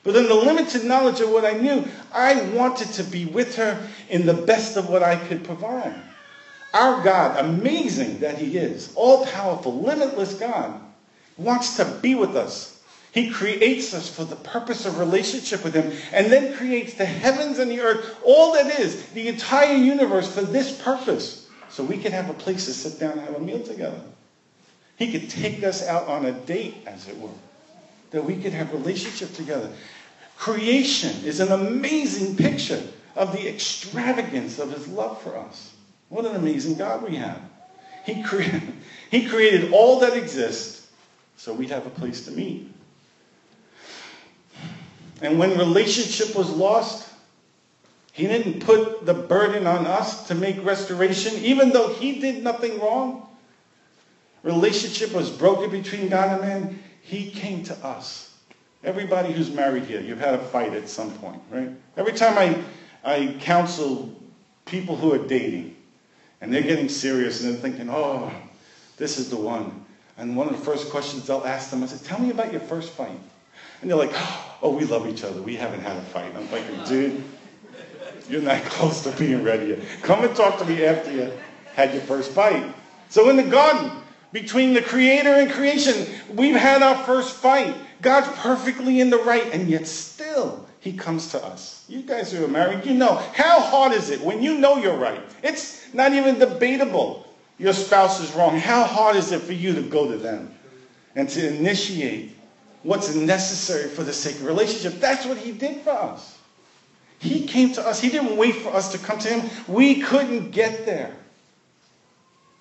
But 0.03 0.15
in 0.17 0.27
the 0.27 0.35
limited 0.35 0.83
knowledge 0.83 1.21
of 1.21 1.31
what 1.31 1.45
I 1.45 1.53
knew, 1.53 1.85
I 2.13 2.41
wanted 2.51 2.89
to 2.93 3.03
be 3.03 3.25
with 3.25 3.55
her 3.55 3.87
in 4.09 4.25
the 4.25 4.33
best 4.33 4.77
of 4.77 4.89
what 4.89 5.01
I 5.01 5.15
could 5.15 5.43
provide. 5.43 5.95
Our 6.73 7.01
God, 7.01 7.43
amazing 7.43 8.19
that 8.19 8.37
He 8.37 8.57
is, 8.57 8.91
all 8.95 9.25
powerful, 9.25 9.81
limitless 9.81 10.33
God, 10.33 10.79
wants 11.37 11.77
to 11.77 11.85
be 11.85 12.13
with 12.13 12.35
us 12.35 12.74
he 13.15 13.29
creates 13.29 13.93
us 13.93 14.13
for 14.13 14.25
the 14.25 14.35
purpose 14.35 14.85
of 14.85 14.99
relationship 14.99 15.63
with 15.63 15.73
Him 15.73 15.93
and 16.11 16.29
then 16.29 16.53
creates 16.57 16.95
the 16.95 17.05
heavens 17.05 17.59
and 17.59 17.71
the 17.71 17.79
earth, 17.79 18.13
all 18.25 18.51
that 18.55 18.77
is, 18.77 19.05
the 19.11 19.29
entire 19.29 19.77
universe 19.77 20.29
for 20.29 20.41
this 20.41 20.81
purpose. 20.81 21.47
So 21.69 21.81
we 21.81 21.97
can 21.97 22.11
have 22.11 22.29
a 22.29 22.33
place 22.33 22.65
to 22.65 22.73
sit 22.73 22.99
down 22.99 23.13
and 23.13 23.21
have 23.21 23.37
a 23.37 23.39
meal 23.39 23.63
together. 23.63 24.01
He 24.97 25.13
could 25.13 25.29
take 25.29 25.63
us 25.63 25.87
out 25.87 26.09
on 26.09 26.25
a 26.25 26.33
date, 26.33 26.75
as 26.85 27.07
it 27.07 27.17
were, 27.17 27.29
that 28.11 28.25
we 28.25 28.35
could 28.35 28.51
have 28.51 28.73
relationship 28.73 29.33
together. 29.33 29.71
Creation 30.35 31.23
is 31.23 31.39
an 31.39 31.53
amazing 31.53 32.35
picture 32.35 32.83
of 33.15 33.31
the 33.31 33.47
extravagance 33.47 34.59
of 34.59 34.73
His 34.73 34.89
love 34.89 35.21
for 35.21 35.37
us. 35.37 35.71
What 36.09 36.25
an 36.25 36.35
amazing 36.35 36.75
God 36.75 37.01
we 37.01 37.15
have. 37.15 37.39
He, 38.05 38.21
cre- 38.23 38.59
he 39.09 39.29
created 39.29 39.71
all 39.71 40.01
that 40.01 40.17
exists 40.17 40.85
so 41.37 41.53
we'd 41.53 41.69
have 41.69 41.87
a 41.87 41.91
place 41.91 42.25
to 42.25 42.31
meet. 42.31 42.74
And 45.21 45.39
when 45.39 45.57
relationship 45.57 46.35
was 46.35 46.49
lost, 46.49 47.09
he 48.11 48.27
didn't 48.27 48.61
put 48.61 49.05
the 49.05 49.13
burden 49.13 49.67
on 49.67 49.85
us 49.85 50.27
to 50.27 50.35
make 50.35 50.63
restoration, 50.63 51.33
even 51.43 51.69
though 51.69 51.93
he 51.93 52.19
did 52.19 52.43
nothing 52.43 52.79
wrong. 52.79 53.27
Relationship 54.43 55.11
was 55.13 55.29
broken 55.29 55.69
between 55.69 56.09
God 56.09 56.31
and 56.31 56.41
man. 56.41 56.83
He 57.01 57.29
came 57.31 57.63
to 57.63 57.75
us. 57.85 58.33
Everybody 58.83 59.33
who's 59.33 59.49
married 59.51 59.83
here, 59.83 59.99
you've 59.99 60.19
had 60.19 60.35
a 60.35 60.39
fight 60.39 60.73
at 60.73 60.87
some 60.87 61.11
point, 61.17 61.41
right? 61.49 61.71
Every 61.97 62.13
time 62.13 62.37
I, 62.37 62.63
I 63.03 63.35
counsel 63.39 64.13
people 64.65 64.95
who 64.95 65.13
are 65.13 65.27
dating, 65.27 65.75
and 66.41 66.53
they're 66.53 66.61
getting 66.61 66.89
serious 66.89 67.43
and 67.43 67.53
they're 67.53 67.61
thinking, 67.61 67.89
oh, 67.89 68.31
this 68.97 69.17
is 69.17 69.29
the 69.29 69.35
one. 69.35 69.83
And 70.17 70.37
one 70.37 70.47
of 70.47 70.57
the 70.57 70.63
first 70.63 70.89
questions 70.89 71.25
they'll 71.25 71.43
ask 71.45 71.69
them, 71.69 71.83
I 71.83 71.87
said, 71.87 72.05
tell 72.05 72.19
me 72.19 72.29
about 72.29 72.51
your 72.51 72.61
first 72.61 72.91
fight. 72.91 73.19
And 73.81 73.89
they're 73.89 73.97
like, 73.97 74.11
oh, 74.13 74.44
Oh, 74.61 74.69
we 74.69 74.85
love 74.85 75.07
each 75.07 75.23
other. 75.23 75.41
We 75.41 75.55
haven't 75.55 75.81
had 75.81 75.97
a 75.97 76.01
fight. 76.01 76.33
I'm 76.35 76.49
like, 76.51 76.87
dude, 76.87 77.23
you're 78.29 78.41
not 78.41 78.63
close 78.65 79.03
to 79.03 79.11
being 79.11 79.43
ready 79.43 79.67
yet. 79.67 79.79
Come 80.01 80.23
and 80.23 80.35
talk 80.35 80.59
to 80.59 80.65
me 80.65 80.85
after 80.85 81.11
you 81.11 81.31
had 81.73 81.93
your 81.93 82.03
first 82.03 82.31
fight. 82.31 82.73
So 83.09 83.29
in 83.29 83.37
the 83.37 83.43
garden, 83.43 83.91
between 84.31 84.73
the 84.73 84.81
creator 84.81 85.29
and 85.29 85.51
creation, 85.51 86.07
we've 86.33 86.55
had 86.55 86.81
our 86.81 86.95
first 87.05 87.35
fight. 87.35 87.75
God's 88.01 88.27
perfectly 88.39 88.99
in 88.99 89.09
the 89.09 89.17
right, 89.17 89.45
and 89.53 89.69
yet 89.69 89.87
still 89.87 90.65
he 90.79 90.93
comes 90.93 91.31
to 91.31 91.43
us. 91.43 91.83
You 91.87 92.01
guys 92.01 92.31
who 92.31 92.43
are 92.45 92.47
married, 92.47 92.85
you 92.85 92.93
know. 92.93 93.15
How 93.33 93.59
hard 93.59 93.93
is 93.93 94.09
it 94.09 94.21
when 94.21 94.43
you 94.43 94.57
know 94.59 94.77
you're 94.77 94.97
right? 94.97 95.21
It's 95.41 95.93
not 95.93 96.13
even 96.13 96.37
debatable. 96.37 97.25
Your 97.57 97.73
spouse 97.73 98.19
is 98.19 98.31
wrong. 98.33 98.59
How 98.59 98.83
hard 98.83 99.15
is 99.15 99.31
it 99.31 99.41
for 99.41 99.53
you 99.53 99.73
to 99.73 99.81
go 99.81 100.11
to 100.11 100.17
them 100.17 100.53
and 101.15 101.29
to 101.29 101.47
initiate 101.47 102.34
what's 102.85 103.15
necessary 103.15 103.89
for 103.89 104.03
the 104.03 104.13
sake 104.13 104.35
of 104.35 104.45
relationship. 104.45 104.99
That's 104.99 105.25
what 105.25 105.37
he 105.37 105.51
did 105.51 105.81
for 105.81 105.89
us. 105.89 106.37
He 107.17 107.47
came 107.47 107.73
to 107.73 107.85
us. 107.85 107.99
He 107.99 108.09
didn't 108.09 108.37
wait 108.37 108.57
for 108.57 108.69
us 108.69 108.91
to 108.91 108.99
come 108.99 109.17
to 109.19 109.27
him. 109.27 109.49
We 109.67 110.01
couldn't 110.01 110.51
get 110.51 110.85
there. 110.85 111.15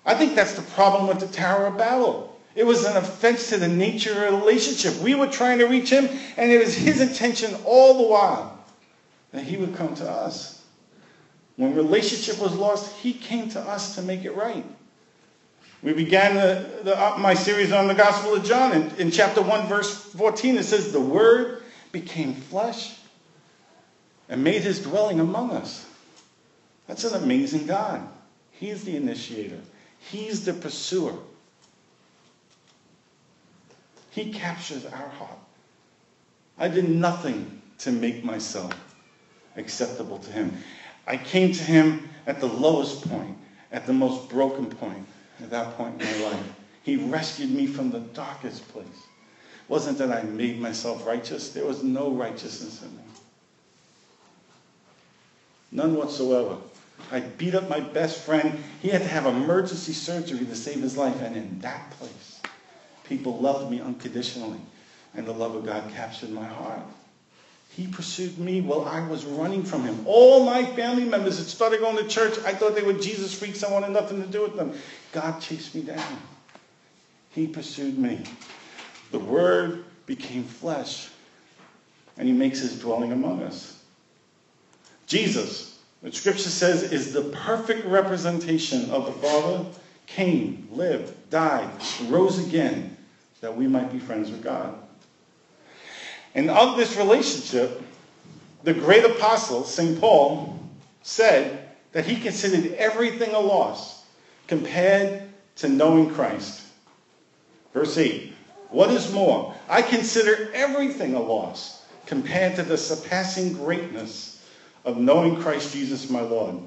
I 0.03 0.15
think 0.15 0.35
that's 0.35 0.53
the 0.53 0.63
problem 0.73 1.07
with 1.07 1.19
the 1.19 1.27
Tower 1.27 1.67
of 1.67 1.77
Babel. 1.77 2.35
It 2.55 2.65
was 2.65 2.85
an 2.85 2.97
offense 2.97 3.49
to 3.49 3.57
the 3.57 3.67
nature 3.67 4.25
of 4.25 4.39
relationship. 4.39 4.99
We 5.01 5.13
were 5.13 5.27
trying 5.27 5.59
to 5.59 5.65
reach 5.65 5.89
him, 5.89 6.09
and 6.37 6.51
it 6.51 6.57
was 6.57 6.73
his 6.73 7.01
intention 7.01 7.55
all 7.63 7.97
the 7.97 8.07
while 8.07 8.57
that 9.31 9.43
he 9.43 9.57
would 9.57 9.75
come 9.75 9.93
to 9.95 10.09
us. 10.09 10.63
When 11.57 11.75
relationship 11.75 12.39
was 12.39 12.55
lost, 12.55 12.95
he 12.97 13.13
came 13.13 13.49
to 13.49 13.59
us 13.59 13.95
to 13.95 14.01
make 14.01 14.25
it 14.25 14.35
right. 14.35 14.65
We 15.85 15.93
began 15.93 16.33
the, 16.33 16.67
the, 16.81 16.99
uh, 16.99 17.15
my 17.19 17.35
series 17.35 17.71
on 17.71 17.87
the 17.87 17.93
Gospel 17.93 18.33
of 18.33 18.43
John. 18.43 18.71
In, 18.71 18.89
in 18.95 19.11
chapter 19.11 19.43
1, 19.43 19.67
verse 19.67 19.95
14, 19.95 20.57
it 20.57 20.63
says, 20.63 20.91
The 20.91 20.99
Word 20.99 21.61
became 21.91 22.33
flesh 22.33 22.97
and 24.27 24.43
made 24.43 24.63
his 24.63 24.81
dwelling 24.81 25.19
among 25.19 25.51
us. 25.51 25.87
That's 26.87 27.03
an 27.03 27.21
amazing 27.21 27.67
God. 27.67 28.01
He's 28.49 28.83
the 28.83 28.95
initiator, 28.95 29.59
He's 29.99 30.43
the 30.43 30.53
pursuer. 30.53 31.13
He 34.09 34.33
captures 34.33 34.87
our 34.87 35.09
heart. 35.09 35.37
I 36.57 36.67
did 36.67 36.89
nothing 36.89 37.61
to 37.79 37.91
make 37.91 38.23
myself 38.23 38.73
acceptable 39.55 40.17
to 40.17 40.31
Him. 40.31 40.57
I 41.05 41.17
came 41.17 41.51
to 41.51 41.63
Him 41.63 42.09
at 42.25 42.39
the 42.39 42.47
lowest 42.47 43.07
point, 43.07 43.37
at 43.71 43.85
the 43.85 43.93
most 43.93 44.29
broken 44.29 44.65
point, 44.65 45.05
at 45.41 45.49
that 45.49 45.75
point 45.77 46.01
in 46.01 46.07
my 46.07 46.29
life. 46.29 46.53
He 46.83 46.97
rescued 46.97 47.51
me 47.51 47.67
from 47.67 47.91
the 47.91 47.99
darkest 47.99 48.67
place. 48.69 48.85
It 48.87 49.69
wasn't 49.69 49.97
that 49.97 50.11
I 50.11 50.23
made 50.23 50.59
myself 50.59 51.05
righteous, 51.05 51.49
there 51.49 51.65
was 51.65 51.83
no 51.83 52.11
righteousness 52.11 52.81
in 52.83 52.95
me. 52.95 53.03
None 55.71 55.95
whatsoever. 55.95 56.57
I 57.11 57.19
beat 57.19 57.55
up 57.55 57.69
my 57.69 57.79
best 57.79 58.21
friend. 58.21 58.57
He 58.81 58.89
had 58.89 59.01
to 59.01 59.07
have 59.07 59.25
emergency 59.25 59.93
surgery 59.93 60.45
to 60.45 60.55
save 60.55 60.81
his 60.81 60.97
life. 60.97 61.21
And 61.21 61.35
in 61.35 61.59
that 61.59 61.91
place, 61.91 62.41
people 63.03 63.37
loved 63.39 63.69
me 63.69 63.81
unconditionally. 63.81 64.59
And 65.15 65.25
the 65.25 65.33
love 65.33 65.55
of 65.55 65.65
God 65.65 65.83
captured 65.93 66.29
my 66.31 66.45
heart. 66.45 66.81
He 67.75 67.87
pursued 67.87 68.37
me 68.39 68.61
while 68.61 68.85
I 68.85 69.05
was 69.05 69.25
running 69.25 69.63
from 69.63 69.83
him. 69.83 70.05
All 70.05 70.45
my 70.45 70.63
family 70.63 71.03
members 71.03 71.39
had 71.39 71.47
started 71.47 71.81
going 71.81 71.97
to 71.97 72.07
church. 72.07 72.37
I 72.45 72.53
thought 72.53 72.73
they 72.73 72.81
were 72.81 72.93
Jesus 72.93 73.37
freaks. 73.37 73.65
I 73.65 73.71
wanted 73.71 73.89
nothing 73.89 74.21
to 74.21 74.27
do 74.29 74.43
with 74.43 74.55
them. 74.55 74.73
God 75.11 75.41
chased 75.41 75.75
me 75.75 75.81
down. 75.81 76.21
He 77.31 77.47
pursued 77.47 77.97
me. 77.97 78.23
The 79.11 79.19
Word 79.19 79.83
became 80.05 80.45
flesh, 80.45 81.09
and 82.17 82.29
He 82.29 82.33
makes 82.33 82.59
His 82.59 82.79
dwelling 82.79 83.11
among 83.11 83.43
us. 83.43 83.83
Jesus, 85.05 85.77
the 86.01 86.13
Scripture 86.13 86.49
says, 86.49 86.93
is 86.93 87.11
the 87.11 87.23
perfect 87.23 87.85
representation 87.87 88.89
of 88.89 89.05
the 89.05 89.11
Father, 89.11 89.65
came, 90.07 90.69
lived, 90.71 91.13
died, 91.29 91.69
rose 92.07 92.39
again, 92.47 92.95
that 93.41 93.57
we 93.57 93.67
might 93.67 93.91
be 93.91 93.99
friends 93.99 94.31
with 94.31 94.41
God. 94.41 94.75
And 96.35 96.49
of 96.49 96.75
this 96.75 96.97
relationship, 96.97 97.81
the 98.63 98.73
great 98.73 99.05
apostle, 99.05 99.63
St. 99.63 99.99
Paul, 99.99 100.59
said 101.01 101.69
that 101.93 102.05
he 102.05 102.19
considered 102.19 102.73
everything 102.73 103.33
a 103.33 103.39
loss 103.39 104.03
compared 104.47 105.23
to 105.57 105.69
knowing 105.69 106.09
Christ. 106.09 106.61
Verse 107.73 107.97
8 107.97 108.33
What 108.69 108.91
is 108.91 109.13
more? 109.13 109.55
I 109.69 109.81
consider 109.81 110.51
everything 110.53 111.15
a 111.15 111.21
loss 111.21 111.85
compared 112.05 112.55
to 112.57 112.63
the 112.63 112.77
surpassing 112.77 113.53
greatness 113.53 114.43
of 114.83 114.97
knowing 114.97 115.41
Christ 115.41 115.73
Jesus 115.73 116.09
my 116.09 116.21
Lord, 116.21 116.57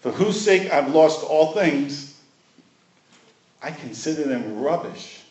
for 0.00 0.12
whose 0.12 0.40
sake 0.40 0.70
I've 0.72 0.94
lost 0.94 1.24
all 1.24 1.52
things. 1.52 2.12
I 3.62 3.70
consider 3.70 4.24
them 4.24 4.60
rubbish 4.60 5.22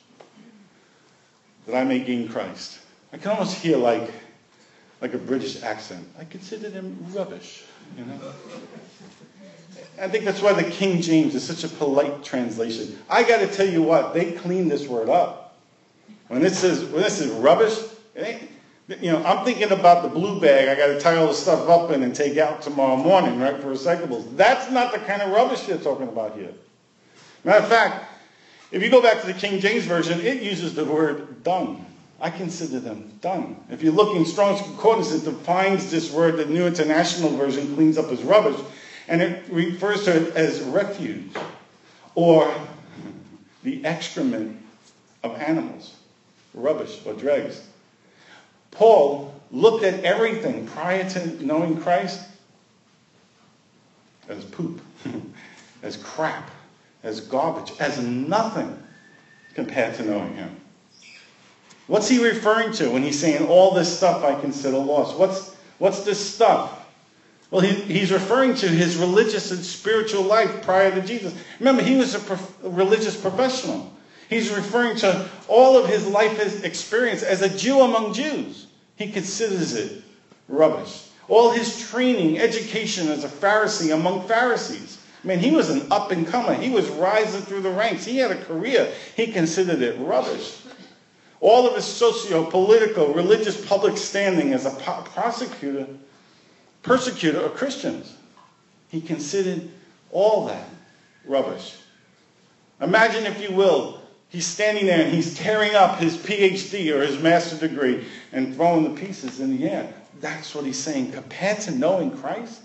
that 1.67 1.75
I 1.75 1.83
may 1.83 1.99
gain 1.99 2.27
Christ. 2.27 2.79
I 3.15 3.17
can 3.17 3.31
almost 3.31 3.55
hear 3.61 3.77
like, 3.77 4.11
like 4.99 5.13
a 5.13 5.17
British 5.17 5.63
accent. 5.63 6.05
I 6.19 6.25
consider 6.25 6.69
them 6.69 6.97
rubbish, 7.13 7.63
you 7.97 8.03
know. 8.03 8.19
I 10.01 10.09
think 10.09 10.25
that's 10.25 10.41
why 10.41 10.51
the 10.51 10.69
King 10.69 11.01
James 11.01 11.33
is 11.33 11.41
such 11.41 11.63
a 11.63 11.73
polite 11.73 12.25
translation. 12.25 12.99
I 13.09 13.23
got 13.23 13.37
to 13.37 13.47
tell 13.47 13.69
you 13.69 13.81
what, 13.81 14.13
they 14.13 14.33
cleaned 14.33 14.69
this 14.69 14.85
word 14.89 15.07
up. 15.07 15.57
When 16.27 16.43
it 16.43 16.55
says 16.55 16.83
when 16.83 17.03
this 17.03 17.21
is 17.21 17.31
rubbish, 17.31 17.79
you 18.17 19.13
know, 19.13 19.23
I'm 19.23 19.45
thinking 19.45 19.71
about 19.71 20.03
the 20.03 20.09
blue 20.09 20.41
bag 20.41 20.67
I 20.67 20.75
got 20.75 20.87
to 20.87 20.99
tie 20.99 21.15
all 21.15 21.27
the 21.27 21.33
stuff 21.33 21.69
up 21.69 21.91
in 21.91 22.03
and 22.03 22.13
take 22.13 22.37
out 22.37 22.61
tomorrow 22.61 22.97
morning, 22.97 23.39
right, 23.39 23.61
for 23.61 23.67
recyclables. 23.67 24.35
That's 24.35 24.69
not 24.71 24.91
the 24.91 24.99
kind 24.99 25.21
of 25.21 25.31
rubbish 25.31 25.61
they're 25.61 25.77
talking 25.77 26.09
about 26.09 26.35
here. 26.35 26.51
Matter 27.45 27.63
of 27.63 27.69
fact, 27.69 28.11
if 28.71 28.83
you 28.83 28.89
go 28.89 29.01
back 29.01 29.21
to 29.21 29.27
the 29.27 29.33
King 29.33 29.61
James 29.61 29.85
Version, 29.85 30.19
it 30.19 30.43
uses 30.43 30.75
the 30.75 30.83
word 30.83 31.43
dung. 31.43 31.85
I 32.19 32.29
consider 32.29 32.79
them 32.79 33.17
done. 33.21 33.57
If 33.69 33.83
you 33.83 33.91
look 33.91 34.15
in 34.15 34.25
Strong's 34.25 34.61
Concordance, 34.61 35.11
it 35.13 35.25
defines 35.25 35.91
this 35.91 36.11
word, 36.11 36.37
the 36.37 36.45
New 36.45 36.65
International 36.65 37.29
Version 37.29 37.75
cleans 37.75 37.97
up 37.97 38.09
as 38.09 38.23
rubbish, 38.23 38.59
and 39.07 39.21
it 39.21 39.43
refers 39.49 40.05
to 40.05 40.15
it 40.15 40.35
as 40.35 40.61
refuge 40.61 41.31
or 42.15 42.53
the 43.63 43.83
excrement 43.85 44.57
of 45.23 45.35
animals, 45.41 45.95
rubbish 46.53 47.01
or 47.05 47.13
dregs. 47.13 47.67
Paul 48.71 49.33
looked 49.51 49.83
at 49.83 50.03
everything 50.03 50.67
prior 50.67 51.07
to 51.09 51.45
knowing 51.45 51.79
Christ 51.81 52.21
as 54.29 54.43
poop, 54.45 54.81
as 55.83 55.97
crap, 55.97 56.49
as 57.03 57.21
garbage, 57.21 57.73
as 57.79 57.99
nothing 57.99 58.81
compared 59.53 59.95
to 59.95 60.03
knowing 60.03 60.35
him. 60.35 60.55
What's 61.87 62.09
he 62.09 62.23
referring 62.23 62.73
to 62.73 62.89
when 62.89 63.03
he's 63.03 63.19
saying 63.19 63.47
all 63.47 63.73
this 63.73 63.95
stuff 63.95 64.23
I 64.23 64.39
consider 64.39 64.77
lost? 64.77 65.17
What's, 65.17 65.55
what's 65.77 66.03
this 66.03 66.19
stuff? 66.19 66.85
Well, 67.51 67.61
he, 67.61 67.73
he's 67.73 68.11
referring 68.11 68.55
to 68.55 68.67
his 68.67 68.97
religious 68.97 69.51
and 69.51 69.63
spiritual 69.63 70.23
life 70.23 70.63
prior 70.63 70.93
to 70.93 71.01
Jesus. 71.01 71.35
Remember, 71.59 71.83
he 71.83 71.95
was 71.95 72.15
a, 72.15 72.19
prof, 72.19 72.57
religious 72.63 73.19
professional. 73.19 73.91
He's 74.29 74.49
referring 74.49 74.97
to 74.97 75.29
all 75.47 75.77
of 75.77 75.87
his 75.87 76.07
life 76.07 76.63
experience 76.65 77.21
as 77.21 77.43
a 77.43 77.55
Jew 77.55 77.81
among 77.81 78.13
Jews. 78.13 78.67
He 78.95 79.11
considers 79.11 79.73
it 79.73 80.01
rubbish. 80.47 81.09
All 81.27 81.51
his 81.51 81.87
training, 81.89 82.39
education 82.39 83.07
as 83.09 83.23
a 83.23 83.27
Pharisee 83.29 83.93
among 83.93 84.27
Pharisees. 84.27 84.99
I 85.23 85.27
mean, 85.27 85.39
he 85.39 85.51
was 85.51 85.69
an 85.69 85.87
up 85.91 86.11
and 86.11 86.27
comer. 86.27 86.53
He 86.53 86.69
was 86.69 86.87
rising 86.89 87.41
through 87.41 87.61
the 87.61 87.71
ranks. 87.71 88.05
He 88.05 88.17
had 88.17 88.31
a 88.31 88.43
career. 88.43 88.91
He 89.15 89.27
considered 89.27 89.81
it 89.81 89.99
rubbish. 89.99 90.57
All 91.41 91.67
of 91.67 91.75
his 91.75 91.85
socio 91.85 92.45
political, 92.49 93.13
religious 93.13 93.63
public 93.65 93.97
standing 93.97 94.53
as 94.53 94.65
a 94.65 94.71
prosecutor, 94.71 95.87
persecutor 96.81 97.41
of 97.41 97.55
Christians. 97.55 98.15
He 98.89 99.01
considered 99.01 99.69
all 100.11 100.45
that 100.45 100.67
rubbish. 101.25 101.75
Imagine, 102.81 103.25
if 103.25 103.41
you 103.41 103.55
will, 103.55 104.01
he's 104.29 104.45
standing 104.45 104.85
there 104.85 105.03
and 105.03 105.13
he's 105.13 105.37
tearing 105.37 105.75
up 105.75 105.99
his 105.99 106.17
PhD 106.17 106.93
or 106.93 107.05
his 107.05 107.21
master's 107.21 107.59
degree 107.59 108.05
and 108.31 108.55
throwing 108.55 108.83
the 108.83 109.01
pieces 109.01 109.39
in 109.39 109.57
the 109.57 109.69
air. 109.69 109.93
That's 110.21 110.55
what 110.55 110.65
he's 110.65 110.79
saying. 110.79 111.11
Compared 111.11 111.59
to 111.61 111.71
knowing 111.71 112.11
Christ, 112.11 112.61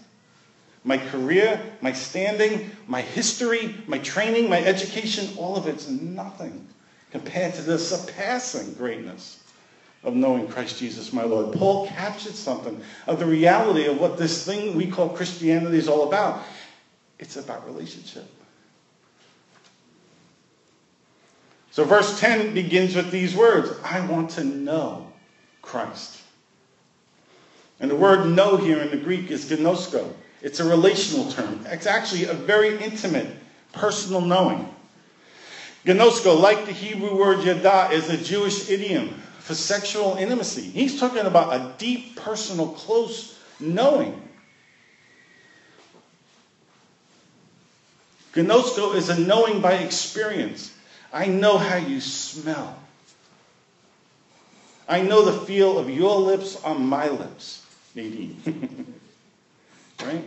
my 0.85 0.99
career, 0.99 1.61
my 1.81 1.93
standing, 1.93 2.71
my 2.87 3.01
history, 3.01 3.75
my 3.87 3.99
training, 3.99 4.49
my 4.49 4.63
education, 4.63 5.37
all 5.37 5.57
of 5.57 5.67
it's 5.67 5.89
nothing 5.89 6.67
compared 7.11 7.55
to 7.55 7.63
the 7.63 7.79
surpassing 7.79 8.75
greatness 8.75 9.43
of 10.03 10.15
knowing 10.15 10.49
Christ 10.49 10.79
Jesus 10.79 11.13
my 11.13 11.25
Lord. 11.25 11.55
Paul 11.55 11.87
captured 11.89 12.35
something 12.35 12.81
of 13.07 13.19
the 13.19 13.27
reality 13.27 13.87
of 13.87 14.01
what 14.01 14.17
this 14.17 14.45
thing 14.47 14.75
we 14.77 14.87
call 14.87 15.11
Christianity 15.11 15.77
is 15.77 15.89
all 15.89 16.09
about. 16.09 16.43
It's 17.19 17.37
about 17.37 17.67
relationship. 17.67 18.25
So 21.71 21.85
verse 21.85 22.19
10 22.19 22.55
begins 22.55 22.97
with 22.97 23.11
these 23.11 23.35
words 23.37 23.71
I 23.85 24.01
want 24.07 24.31
to 24.31 24.45
know 24.45 25.13
Christ. 25.63 26.21
And 27.79 27.91
the 27.91 27.97
word 27.97 28.27
know 28.27 28.57
here 28.57 28.81
in 28.81 28.91
the 28.91 28.97
Greek 28.97 29.31
is 29.31 29.51
gnosko. 29.51 30.13
It's 30.43 30.61
a 30.61 30.69
relational 30.69 31.31
term. 31.31 31.61
It's 31.67 31.87
actually 31.87 32.25
a 32.25 32.35
very 32.35 32.83
intimate, 32.83 33.29
personal 33.73 34.21
knowing. 34.21 34.75
Gnosko, 35.85 36.39
like 36.39 36.67
the 36.67 36.73
Hebrew 36.73 37.17
word 37.17 37.43
yada, 37.43 37.93
is 37.93 38.11
a 38.11 38.17
Jewish 38.17 38.69
idiom 38.69 39.09
for 39.39 39.55
sexual 39.55 40.17
intimacy. 40.17 40.63
He's 40.63 41.01
talking 41.01 41.25
about 41.25 41.55
a 41.55 41.75
deep, 41.79 42.17
personal, 42.17 42.69
close 42.69 43.39
knowing. 43.59 44.21
Gnosko 48.35 48.95
is 48.95 49.09
a 49.09 49.19
knowing 49.19 49.61
by 49.61 49.75
experience. 49.75 50.73
I 51.13 51.27
know 51.27 51.59
how 51.59 51.77
you 51.77 52.01
smell. 52.01 52.77
I 54.89 55.03
know 55.03 55.25
the 55.25 55.47
feel 55.47 55.79
of 55.79 55.89
your 55.89 56.21
lips 56.21 56.63
on 56.63 56.85
my 56.85 57.09
lips, 57.09 57.65
Nadine. 57.95 58.43
right? 60.03 60.25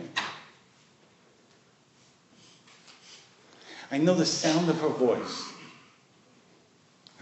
I 3.94 3.98
know 3.98 4.14
the 4.14 4.26
sound 4.26 4.68
of 4.68 4.80
her 4.80 4.88
voice. 4.88 5.52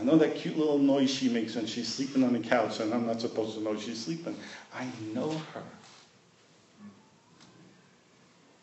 I 0.01 0.05
know 0.05 0.17
that 0.17 0.37
cute 0.37 0.57
little 0.57 0.79
noise 0.79 1.11
she 1.11 1.29
makes 1.29 1.55
when 1.55 1.67
she's 1.67 1.87
sleeping 1.87 2.25
on 2.25 2.33
the 2.33 2.39
couch 2.39 2.81
and 2.81 2.95
I'm 2.95 3.07
not 3.07 3.21
supposed 3.21 3.59
to 3.59 3.63
know 3.63 3.79
she's 3.79 4.03
sleeping. 4.03 4.35
I 4.75 4.87
know 5.13 5.33
her. 5.53 5.63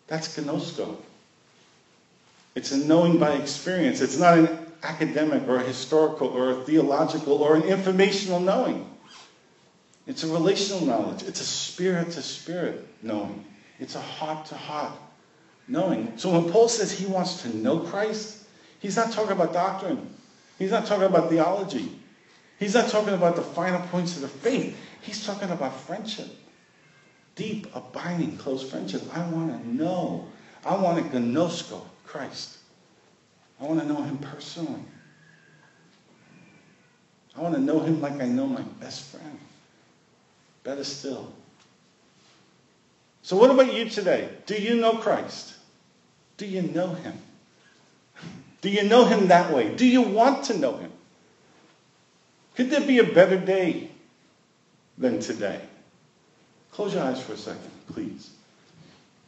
That's 0.07 0.35
gnosko. 0.35 0.97
It's 2.55 2.71
a 2.71 2.79
knowing 2.79 3.19
by 3.19 3.33
experience. 3.33 4.01
It's 4.01 4.17
not 4.17 4.39
an 4.39 4.57
academic 4.81 5.47
or 5.47 5.57
a 5.57 5.63
historical 5.63 6.29
or 6.29 6.49
a 6.49 6.63
theological 6.63 7.33
or 7.33 7.57
an 7.57 7.61
informational 7.61 8.39
knowing. 8.39 8.89
It's 10.07 10.23
a 10.23 10.27
relational 10.27 10.83
knowledge. 10.83 11.21
It's 11.21 11.41
a 11.41 11.45
spirit 11.45 12.09
to 12.13 12.23
spirit 12.23 12.87
knowing. 13.03 13.45
It's 13.79 13.93
a 13.93 14.01
heart 14.01 14.47
to 14.47 14.55
heart 14.55 14.93
knowing. 15.69 16.17
So 16.17 16.31
when 16.31 16.51
Paul 16.51 16.67
says 16.67 16.91
he 16.91 17.05
wants 17.05 17.43
to 17.43 17.55
know 17.55 17.79
Christ, 17.79 18.43
he's 18.79 18.97
not 18.97 19.11
talking 19.11 19.31
about 19.31 19.53
doctrine. 19.53 20.13
He's 20.57 20.71
not 20.71 20.85
talking 20.85 21.05
about 21.05 21.29
theology. 21.29 21.97
He's 22.59 22.73
not 22.73 22.89
talking 22.89 23.13
about 23.13 23.37
the 23.37 23.41
final 23.41 23.79
points 23.87 24.15
of 24.17 24.23
the 24.23 24.27
faith. 24.27 24.77
He's 25.01 25.25
talking 25.25 25.49
about 25.49 25.73
friendship. 25.73 26.27
Deep, 27.35 27.67
abiding, 27.73 28.35
close 28.37 28.69
friendship. 28.69 29.01
I 29.15 29.25
want 29.29 29.51
to 29.51 29.69
know. 29.73 30.27
I 30.65 30.75
want 30.75 31.11
to 31.11 31.17
gnosko 31.17 31.81
Christ. 32.05 32.57
I 33.61 33.65
want 33.65 33.79
to 33.79 33.85
know 33.85 34.01
him 34.01 34.17
personally. 34.17 34.81
I 37.37 37.41
want 37.41 37.55
to 37.55 37.61
know 37.61 37.79
him 37.79 38.01
like 38.01 38.19
I 38.19 38.25
know 38.25 38.47
my 38.47 38.61
best 38.81 39.05
friend. 39.05 39.39
Better 40.63 40.83
still. 40.83 41.31
So, 43.21 43.37
what 43.37 43.51
about 43.51 43.73
you 43.73 43.87
today? 43.87 44.29
Do 44.45 44.55
you 44.55 44.75
know 44.75 44.97
Christ? 44.97 45.53
Do 46.39 46.47
you 46.47 46.61
know 46.61 46.93
him? 46.93 47.19
Do 48.61 48.69
you 48.69 48.83
know 48.83 49.03
him 49.03 49.27
that 49.27 49.53
way? 49.53 49.75
Do 49.75 49.85
you 49.85 50.01
want 50.01 50.45
to 50.45 50.57
know 50.57 50.77
him? 50.77 50.91
Could 52.55 52.69
there 52.69 52.85
be 52.85 52.99
a 52.99 53.03
better 53.03 53.37
day 53.37 53.91
than 54.97 55.19
today? 55.19 55.61
Close 56.71 56.93
your 56.93 57.03
eyes 57.03 57.21
for 57.21 57.33
a 57.33 57.37
second, 57.37 57.69
please. 57.91 58.31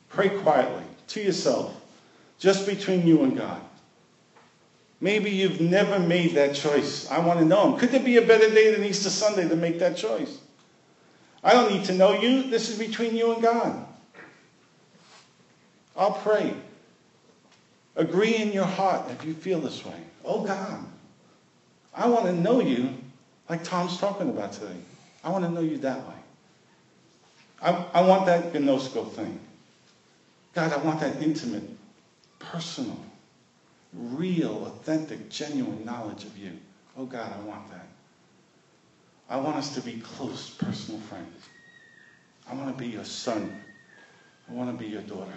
Pray 0.08 0.30
quietly 0.30 0.84
to 1.10 1.22
yourself, 1.22 1.76
just 2.40 2.66
between 2.66 3.06
you 3.06 3.24
and 3.24 3.38
God. 3.38 3.62
Maybe 5.02 5.32
you've 5.32 5.60
never 5.60 6.00
made 6.00 6.36
that 6.36 6.56
choice. 6.56 7.12
I 7.12 7.20
want 7.20 7.40
to 7.40 7.46
know 7.46 7.74
him. 7.74 7.80
Could 7.80 7.92
there 7.92 8.04
be 8.04 8.18
a 8.18 8.26
better 8.26 8.50
day 8.50 8.74
than 8.74 8.86
Easter 8.86 9.10
Sunday 9.10 9.50
to 9.50 9.56
make 9.58 9.80
that 9.80 9.98
choice? 9.98 10.40
I 11.44 11.52
don't 11.54 11.74
need 11.74 11.86
to 11.86 11.94
know 11.94 12.14
you. 12.14 12.44
This 12.44 12.70
is 12.70 12.80
between 12.80 13.18
you 13.18 13.34
and 13.34 13.42
God. 13.42 13.86
I'll 15.98 16.14
pray. 16.14 16.56
Agree 17.96 18.36
in 18.38 18.52
your 18.52 18.66
heart 18.66 19.10
if 19.12 19.26
you 19.26 19.34
feel 19.34 19.60
this 19.60 19.86
way. 19.86 20.00
Oh 20.24 20.44
God, 20.46 20.86
I 21.94 22.08
want 22.08 22.26
to 22.26 22.34
know 22.34 22.62
you 22.62 22.94
like 23.50 23.64
Tom's 23.64 23.98
talking 23.98 24.30
about 24.30 24.54
today. 24.54 24.78
I 25.24 25.30
want 25.30 25.44
to 25.44 25.52
know 25.52 25.62
you 25.62 25.78
that 25.80 26.08
way. 26.08 26.16
I, 27.62 27.86
I 27.94 28.02
want 28.02 28.26
that 28.26 28.54
gnosko 28.54 29.12
thing. 29.12 29.40
God, 30.54 30.74
I 30.74 30.78
want 30.78 31.00
that 31.02 31.22
intimate, 31.22 31.64
personal, 32.40 33.00
real, 33.94 34.66
authentic, 34.66 35.30
genuine 35.30 35.86
knowledge 35.86 36.24
of 36.24 36.38
you. 36.38 36.52
Oh 36.98 37.06
God, 37.06 37.32
I 37.34 37.40
want 37.48 37.70
that. 37.72 37.88
I 39.30 39.38
want 39.38 39.58
us 39.58 39.76
to 39.76 39.82
be 39.82 40.02
close, 40.02 40.50
personal 40.50 41.00
friends. 41.02 41.46
I 42.50 42.56
want 42.56 42.76
to 42.76 42.84
be 42.84 42.90
your 42.90 43.06
son. 43.06 43.62
I 44.50 44.54
want 44.54 44.78
to 44.78 44.84
be 44.84 44.90
your 44.90 45.04
daughter. 45.04 45.32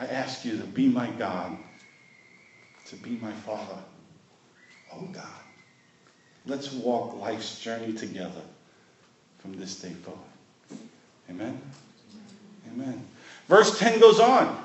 I 0.00 0.06
ask 0.06 0.46
you 0.46 0.56
to 0.56 0.64
be 0.64 0.88
my 0.88 1.08
God, 1.10 1.58
to 2.86 2.96
be 2.96 3.18
my 3.20 3.32
Father. 3.32 3.76
Oh 4.94 5.06
God, 5.12 5.24
let's 6.46 6.72
walk 6.72 7.20
life's 7.20 7.60
journey 7.60 7.92
together 7.92 8.40
from 9.40 9.58
this 9.58 9.76
day 9.76 9.92
forward. 9.92 10.20
Amen? 11.28 11.60
Amen. 12.72 13.04
Verse 13.46 13.78
10 13.78 14.00
goes 14.00 14.20
on. 14.20 14.64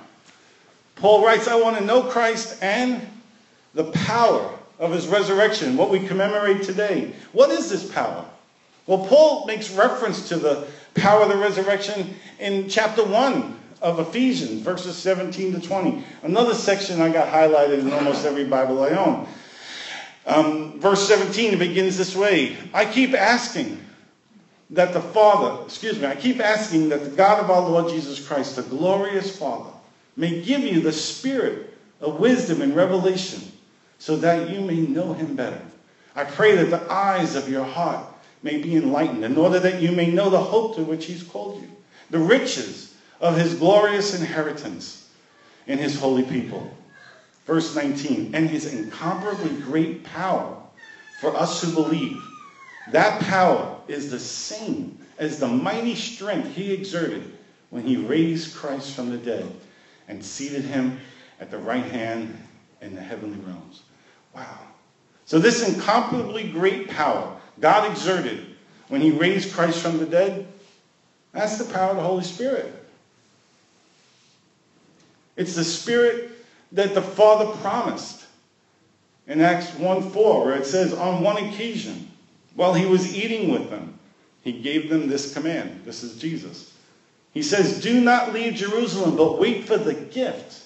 Paul 0.96 1.26
writes, 1.26 1.50
I 1.50 1.56
want 1.56 1.78
to 1.78 1.84
know 1.84 2.04
Christ 2.04 2.58
and 2.64 3.06
the 3.74 3.92
power 3.92 4.58
of 4.80 4.94
his 4.94 5.08
resurrection, 5.08 5.76
what 5.76 5.90
we 5.90 6.08
commemorate 6.08 6.64
today. 6.64 7.12
What 7.34 7.52
is 7.52 7.70
this 7.70 7.92
power? 7.92 8.24
Well, 8.88 9.06
Paul 9.06 9.46
makes 9.48 9.70
reference 9.72 10.30
to 10.30 10.38
the 10.38 10.66
power 10.94 11.24
of 11.24 11.30
the 11.30 11.36
resurrection 11.36 12.16
in 12.40 12.70
chapter 12.70 13.04
1 13.04 13.60
of 13.82 14.00
Ephesians, 14.00 14.62
verses 14.62 14.96
17 14.96 15.60
to 15.60 15.68
20. 15.68 16.04
Another 16.24 16.54
section 16.54 17.02
I 17.02 17.10
got 17.12 17.28
highlighted 17.28 17.80
in 17.80 17.92
almost 17.92 18.26
every 18.26 18.46
Bible 18.46 18.84
I 18.84 18.90
own. 18.90 19.28
Um, 20.26 20.80
verse 20.80 21.08
17 21.08 21.54
it 21.54 21.60
begins 21.60 21.98
this 21.98 22.16
way 22.16 22.58
I 22.74 22.86
keep 22.86 23.14
asking 23.14 23.80
that 24.72 24.92
the 24.92 25.02
Father, 25.02 25.64
excuse 25.64 26.00
me, 26.00 26.08
I 26.08 26.16
keep 26.16 26.40
asking 26.40 26.90
that 26.90 27.04
the 27.04 27.12
God 27.12 27.44
of 27.44 27.52
our 27.52 27.62
Lord 27.62 27.92
Jesus 27.92 28.26
Christ, 28.26 28.56
the 28.56 28.64
glorious 28.64 29.38
Father, 29.38 29.70
may 30.18 30.42
give 30.42 30.62
you 30.62 30.82
the 30.82 30.92
spirit 30.92 31.78
of 32.02 32.20
wisdom 32.20 32.62
and 32.62 32.76
revelation 32.76 33.52
so 34.00 34.16
that 34.18 34.50
you 34.50 34.62
may 34.62 34.78
know 34.78 35.14
him 35.14 35.36
better. 35.36 35.62
I 36.16 36.24
pray 36.24 36.56
that 36.56 36.72
the 36.72 36.92
eyes 36.92 37.36
of 37.36 37.50
your 37.50 37.64
heart 37.64 38.06
may 38.42 38.58
be 38.58 38.76
enlightened 38.76 39.24
in 39.24 39.38
order 39.38 39.60
that 39.60 39.82
you 39.82 39.92
may 39.92 40.10
know 40.10 40.30
the 40.30 40.42
hope 40.42 40.76
to 40.76 40.84
which 40.84 41.06
he's 41.06 41.24
called 41.24 41.62
you, 41.62 41.70
the 42.10 42.20
riches 42.20 42.95
of 43.26 43.36
his 43.36 43.56
glorious 43.56 44.18
inheritance 44.18 45.10
in 45.66 45.80
his 45.80 46.00
holy 46.00 46.24
people. 46.24 46.72
Verse 47.48 47.76
19, 47.76 48.36
and 48.36 48.48
his 48.48 48.72
incomparably 48.72 49.50
great 49.62 50.04
power 50.04 50.56
for 51.20 51.36
us 51.36 51.62
who 51.62 51.74
believe. 51.74 52.22
That 52.92 53.22
power 53.24 53.80
is 53.88 54.12
the 54.12 54.20
same 54.20 54.98
as 55.18 55.40
the 55.40 55.48
mighty 55.48 55.96
strength 55.96 56.56
he 56.56 56.72
exerted 56.72 57.36
when 57.72 57.84
he 57.84 57.98
raised 57.98 58.56
Christ 58.56 58.96
from 58.96 59.10
the 59.10 59.18
dead 59.18 59.52
and 60.08 60.24
seated 60.24 60.64
him 60.64 61.00
at 61.40 61.50
the 61.50 61.58
right 61.58 61.86
hand 61.86 62.38
in 62.82 62.94
the 62.94 63.02
heavenly 63.02 63.40
realms. 63.40 63.82
Wow. 64.36 64.60
So, 65.26 65.40
this 65.40 65.68
incomparably 65.68 66.50
great 66.52 66.90
power 66.90 67.36
God 67.60 67.90
exerted 67.90 68.56
when 68.90 69.02
he 69.02 69.12
raised 69.12 69.54
Christ 69.54 69.80
from 69.80 69.98
the 69.98 70.06
dead, 70.06 70.46
that's 71.32 71.58
the 71.58 71.74
power 71.74 71.92
of 71.92 71.98
the 71.98 72.04
Holy 72.04 72.24
Spirit. 72.24 72.75
It's 75.36 75.56
the 75.56 75.64
Spirit 75.64 76.32
that 76.72 76.94
the 76.94 77.02
Father 77.02 77.52
promised 77.62 78.26
in 79.28 79.42
Acts 79.42 79.74
1 79.76 80.10
4, 80.12 80.46
where 80.46 80.56
it 80.56 80.66
says, 80.66 80.94
On 80.94 81.24
one 81.24 81.38
occasion, 81.38 82.12
while 82.54 82.74
he 82.74 82.86
was 82.86 83.16
eating 83.16 83.52
with 83.52 83.70
them, 83.70 83.98
he 84.44 84.52
gave 84.52 84.90
them 84.90 85.08
this 85.08 85.34
command. 85.34 85.82
This 85.84 86.04
is 86.04 86.18
Jesus. 86.18 86.74
He 87.34 87.42
says, 87.42 87.82
Do 87.82 88.00
not 88.00 88.34
leave 88.34 88.56
Jerusalem, 88.56 89.18
but 89.18 89.40
wait 89.40 89.66
for 89.66 89.78
the 89.78 89.94
gift 89.94 90.64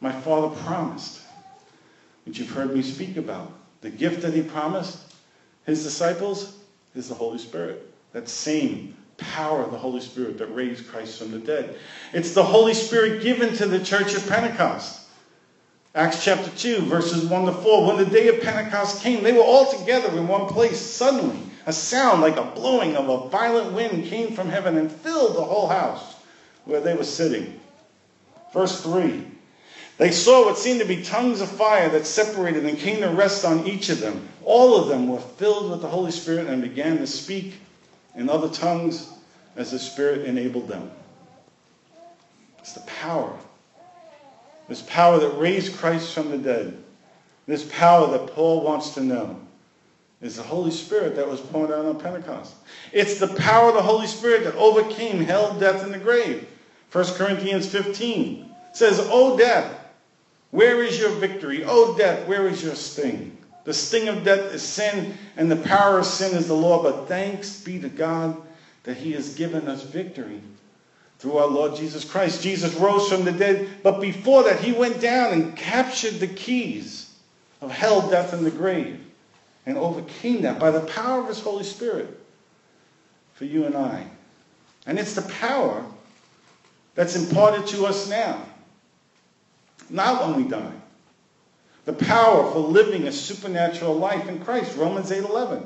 my 0.00 0.12
Father 0.12 0.54
promised, 0.62 1.22
which 2.24 2.38
you've 2.38 2.50
heard 2.50 2.74
me 2.74 2.82
speak 2.82 3.16
about. 3.16 3.52
The 3.80 3.90
gift 3.90 4.22
that 4.22 4.34
he 4.34 4.42
promised 4.42 4.98
his 5.64 5.82
disciples 5.82 6.58
is 6.94 7.08
the 7.08 7.14
Holy 7.14 7.38
Spirit. 7.38 7.92
That 8.12 8.28
same 8.28 8.96
power 9.18 9.62
of 9.62 9.70
the 9.70 9.78
Holy 9.78 10.00
Spirit 10.00 10.38
that 10.38 10.54
raised 10.54 10.88
Christ 10.88 11.18
from 11.18 11.30
the 11.30 11.38
dead. 11.38 11.76
It's 12.12 12.32
the 12.32 12.42
Holy 12.42 12.74
Spirit 12.74 13.22
given 13.22 13.54
to 13.56 13.66
the 13.66 13.84
church 13.84 14.14
of 14.14 14.26
Pentecost. 14.28 15.02
Acts 15.94 16.24
chapter 16.24 16.50
2, 16.50 16.82
verses 16.82 17.24
1 17.24 17.46
to 17.46 17.52
4. 17.52 17.86
When 17.86 17.96
the 17.96 18.06
day 18.06 18.28
of 18.28 18.40
Pentecost 18.40 19.02
came, 19.02 19.22
they 19.22 19.32
were 19.32 19.42
all 19.42 19.72
together 19.72 20.08
in 20.16 20.28
one 20.28 20.46
place. 20.46 20.80
Suddenly, 20.80 21.38
a 21.66 21.72
sound 21.72 22.22
like 22.22 22.36
a 22.36 22.44
blowing 22.44 22.96
of 22.96 23.08
a 23.08 23.28
violent 23.28 23.72
wind 23.72 24.04
came 24.04 24.32
from 24.34 24.48
heaven 24.48 24.76
and 24.76 24.90
filled 24.90 25.36
the 25.36 25.44
whole 25.44 25.68
house 25.68 26.14
where 26.64 26.80
they 26.80 26.94
were 26.94 27.04
sitting. 27.04 27.58
Verse 28.52 28.80
3 28.82 29.26
They 29.96 30.10
saw 30.10 30.44
what 30.44 30.58
seemed 30.58 30.80
to 30.80 30.86
be 30.86 31.02
tongues 31.02 31.40
of 31.40 31.50
fire 31.50 31.88
that 31.90 32.06
separated 32.06 32.64
and 32.64 32.78
came 32.78 33.00
to 33.00 33.08
rest 33.08 33.44
on 33.44 33.66
each 33.66 33.88
of 33.88 34.00
them. 34.00 34.28
All 34.44 34.76
of 34.76 34.88
them 34.88 35.08
were 35.08 35.18
filled 35.18 35.70
with 35.70 35.82
the 35.82 35.88
Holy 35.88 36.12
Spirit 36.12 36.46
and 36.46 36.62
began 36.62 36.98
to 36.98 37.06
speak 37.06 37.54
in 38.18 38.28
other 38.28 38.48
tongues 38.48 39.12
as 39.56 39.70
the 39.70 39.78
Spirit 39.78 40.26
enabled 40.26 40.68
them. 40.68 40.90
It's 42.58 42.72
the 42.72 42.80
power. 42.80 43.34
This 44.68 44.82
power 44.82 45.18
that 45.18 45.38
raised 45.38 45.78
Christ 45.78 46.12
from 46.12 46.30
the 46.30 46.36
dead. 46.36 46.76
This 47.46 47.64
power 47.72 48.10
that 48.10 48.34
Paul 48.34 48.62
wants 48.62 48.90
to 48.94 49.00
know 49.02 49.40
is 50.20 50.36
the 50.36 50.42
Holy 50.42 50.72
Spirit 50.72 51.14
that 51.14 51.28
was 51.28 51.40
poured 51.40 51.70
out 51.70 51.86
on 51.86 51.98
Pentecost. 51.98 52.56
It's 52.92 53.18
the 53.18 53.28
power 53.28 53.68
of 53.68 53.76
the 53.76 53.82
Holy 53.82 54.08
Spirit 54.08 54.44
that 54.44 54.56
overcame 54.56 55.20
hell, 55.20 55.58
death, 55.58 55.84
and 55.84 55.94
the 55.94 55.98
grave. 55.98 56.46
1 56.90 57.04
Corinthians 57.14 57.68
15 57.68 58.50
says, 58.72 58.98
O 59.10 59.38
death, 59.38 59.72
where 60.50 60.82
is 60.82 60.98
your 60.98 61.10
victory? 61.10 61.62
O 61.64 61.96
death, 61.96 62.26
where 62.26 62.48
is 62.48 62.62
your 62.62 62.74
sting? 62.74 63.37
The 63.68 63.74
sting 63.74 64.08
of 64.08 64.24
death 64.24 64.54
is 64.54 64.62
sin, 64.62 65.18
and 65.36 65.50
the 65.50 65.56
power 65.56 65.98
of 65.98 66.06
sin 66.06 66.34
is 66.34 66.46
the 66.46 66.54
law. 66.54 66.82
But 66.82 67.06
thanks 67.06 67.60
be 67.60 67.78
to 67.78 67.90
God 67.90 68.34
that 68.84 68.96
He 68.96 69.12
has 69.12 69.34
given 69.34 69.68
us 69.68 69.82
victory 69.82 70.40
through 71.18 71.36
our 71.36 71.48
Lord 71.48 71.76
Jesus 71.76 72.02
Christ. 72.02 72.42
Jesus 72.42 72.74
rose 72.76 73.10
from 73.10 73.26
the 73.26 73.32
dead, 73.32 73.68
but 73.82 74.00
before 74.00 74.44
that, 74.44 74.58
He 74.58 74.72
went 74.72 75.02
down 75.02 75.34
and 75.34 75.54
captured 75.54 76.14
the 76.14 76.28
keys 76.28 77.14
of 77.60 77.70
hell, 77.70 78.08
death, 78.08 78.32
and 78.32 78.46
the 78.46 78.50
grave, 78.50 79.04
and 79.66 79.76
overcame 79.76 80.40
that 80.40 80.58
by 80.58 80.70
the 80.70 80.86
power 80.86 81.20
of 81.20 81.28
His 81.28 81.40
Holy 81.40 81.64
Spirit 81.64 82.18
for 83.34 83.44
you 83.44 83.66
and 83.66 83.76
I. 83.76 84.06
And 84.86 84.98
it's 84.98 85.14
the 85.14 85.30
power 85.30 85.84
that's 86.94 87.16
imparted 87.16 87.66
to 87.66 87.84
us 87.84 88.08
now. 88.08 88.42
not 89.90 90.26
when 90.26 90.42
we 90.42 90.50
die. 90.50 90.77
The 91.88 91.94
power 91.94 92.52
for 92.52 92.58
living 92.58 93.08
a 93.08 93.12
supernatural 93.12 93.94
life 93.94 94.28
in 94.28 94.40
Christ, 94.40 94.76
Romans 94.76 95.10
8:11. 95.10 95.64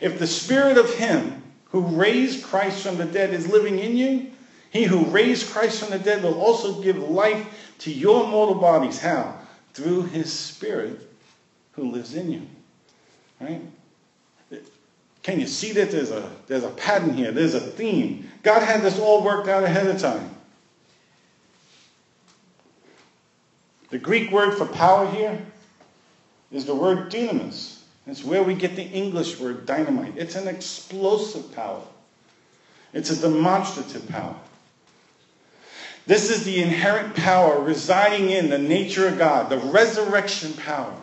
If 0.00 0.18
the 0.18 0.26
spirit 0.26 0.78
of 0.78 0.94
him 0.94 1.42
who 1.66 1.82
raised 1.82 2.42
Christ 2.42 2.80
from 2.80 2.96
the 2.96 3.04
dead 3.04 3.34
is 3.34 3.46
living 3.46 3.78
in 3.78 3.94
you, 3.94 4.30
he 4.70 4.84
who 4.84 5.04
raised 5.04 5.50
Christ 5.50 5.80
from 5.80 5.90
the 5.90 5.98
dead 5.98 6.22
will 6.22 6.40
also 6.40 6.80
give 6.80 6.96
life 6.96 7.46
to 7.80 7.92
your 7.92 8.26
mortal 8.26 8.54
bodies. 8.54 8.98
How? 8.98 9.34
Through 9.74 10.04
his 10.04 10.32
spirit 10.32 11.06
who 11.72 11.90
lives 11.90 12.14
in 12.14 12.32
you. 12.32 12.42
Right? 13.38 13.60
Can 15.22 15.38
you 15.38 15.46
see 15.46 15.72
that 15.72 15.90
there's 15.90 16.10
a, 16.10 16.32
there's 16.46 16.64
a 16.64 16.70
pattern 16.70 17.12
here? 17.12 17.30
There's 17.30 17.52
a 17.52 17.60
theme. 17.60 18.30
God 18.42 18.62
had 18.62 18.80
this 18.80 18.98
all 18.98 19.22
worked 19.22 19.48
out 19.48 19.64
ahead 19.64 19.86
of 19.86 20.00
time. 20.00 20.30
The 23.90 23.98
Greek 23.98 24.30
word 24.30 24.56
for 24.56 24.64
power 24.64 25.06
here 25.10 25.38
is 26.52 26.64
the 26.64 26.74
word 26.74 27.10
dunamis. 27.10 27.78
It's 28.06 28.24
where 28.24 28.42
we 28.42 28.54
get 28.54 28.74
the 28.74 28.82
English 28.82 29.38
word 29.38 29.66
dynamite. 29.66 30.14
It's 30.16 30.34
an 30.34 30.48
explosive 30.48 31.54
power. 31.54 31.82
It's 32.94 33.10
a 33.10 33.20
demonstrative 33.20 34.08
power. 34.08 34.34
This 36.06 36.30
is 36.30 36.44
the 36.44 36.62
inherent 36.62 37.14
power 37.14 37.60
residing 37.60 38.30
in 38.30 38.48
the 38.48 38.58
nature 38.58 39.08
of 39.08 39.18
God, 39.18 39.50
the 39.50 39.58
resurrection 39.58 40.54
power 40.54 40.94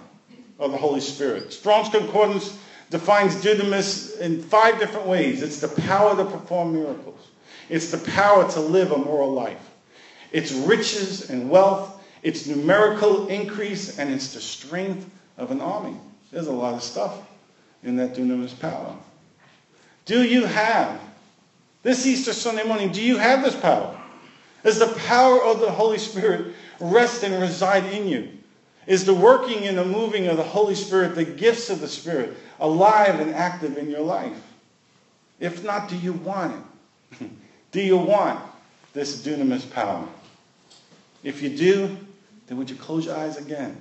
of 0.58 0.72
the 0.72 0.78
Holy 0.78 1.00
Spirit. 1.00 1.54
Strong's 1.54 1.90
Concordance 1.90 2.58
defines 2.90 3.36
dunamis 3.36 4.20
in 4.20 4.42
five 4.42 4.80
different 4.80 5.06
ways. 5.06 5.44
It's 5.44 5.60
the 5.60 5.68
power 5.68 6.18
to 6.18 6.26
perform 6.26 6.74
miracles. 6.74 7.20
It's 7.70 7.92
the 7.92 8.00
power 8.12 8.50
to 8.52 8.60
live 8.60 8.92
a 8.92 8.98
moral 8.98 9.32
life. 9.32 9.72
It's 10.32 10.52
riches 10.52 11.30
and 11.30 11.52
wealth. 11.52 12.04
It's 12.24 12.48
numerical 12.48 13.28
increase, 13.28 14.00
and 14.00 14.12
it's 14.12 14.34
the 14.34 14.42
strength 14.42 15.08
of 15.38 15.52
an 15.52 15.62
army. 15.62 15.98
There's 16.32 16.48
a 16.48 16.52
lot 16.52 16.74
of 16.74 16.84
stuff 16.84 17.22
in 17.84 17.96
that 17.98 18.16
dunamis 18.16 18.60
power. 18.60 18.96
Do 20.06 20.24
you 20.24 20.46
have, 20.46 21.00
this 21.84 22.06
Easter 22.06 22.34
Sunday 22.34 22.64
morning, 22.64 22.92
do 22.92 23.02
you 23.02 23.18
have 23.18 23.44
this 23.44 23.56
power? 23.56 24.00
Does 24.64 24.80
the 24.80 24.94
power 25.08 25.42
of 25.44 25.60
the 25.60 25.70
Holy 25.70 25.98
Spirit 25.98 26.56
rest 26.80 27.24
and 27.24 27.42
reside 27.42 27.86
in 27.86 28.08
you? 28.08 28.30
Is 28.88 29.06
the 29.06 29.14
working 29.14 29.66
and 29.66 29.78
the 29.78 29.86
moving 29.86 30.28
of 30.28 30.38
the 30.38 30.44
Holy 30.44 30.76
Spirit, 30.76 31.16
the 31.16 31.26
gifts 31.26 31.70
of 31.70 31.82
the 31.82 31.88
Spirit, 31.88 32.38
alive 32.60 33.20
and 33.20 33.34
active 33.34 33.78
in 33.78 33.90
your 33.90 34.02
life? 34.02 34.38
If 35.40 35.64
not, 35.64 35.90
do 35.90 35.98
you 35.98 36.14
want 36.14 36.64
it? 37.20 37.30
do 37.72 37.82
you 37.82 37.98
want 37.98 38.40
this 38.94 39.26
dunamis 39.26 39.70
power? 39.72 40.08
If 41.24 41.42
you 41.42 41.56
do, 41.56 41.98
then 42.48 42.58
would 42.58 42.70
you 42.70 42.76
close 42.76 43.06
your 43.06 43.16
eyes 43.16 43.38
again? 43.38 43.76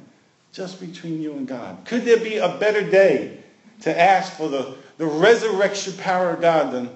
Just 0.54 0.78
between 0.78 1.20
you 1.20 1.32
and 1.32 1.48
God. 1.48 1.84
Could 1.84 2.04
there 2.04 2.16
be 2.16 2.36
a 2.36 2.56
better 2.58 2.88
day 2.88 3.38
to 3.80 4.00
ask 4.00 4.34
for 4.34 4.48
the, 4.48 4.76
the 4.98 5.04
resurrection 5.04 5.94
power 5.94 6.30
of 6.30 6.40
God 6.40 6.72
than, 6.72 6.90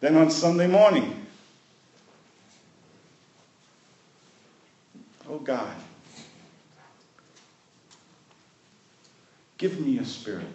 than 0.00 0.16
on 0.16 0.30
Sunday 0.30 0.66
morning? 0.66 1.26
Oh 5.28 5.38
God, 5.38 5.74
give 9.58 9.78
me 9.78 9.98
a 9.98 10.04
spirit. 10.06 10.46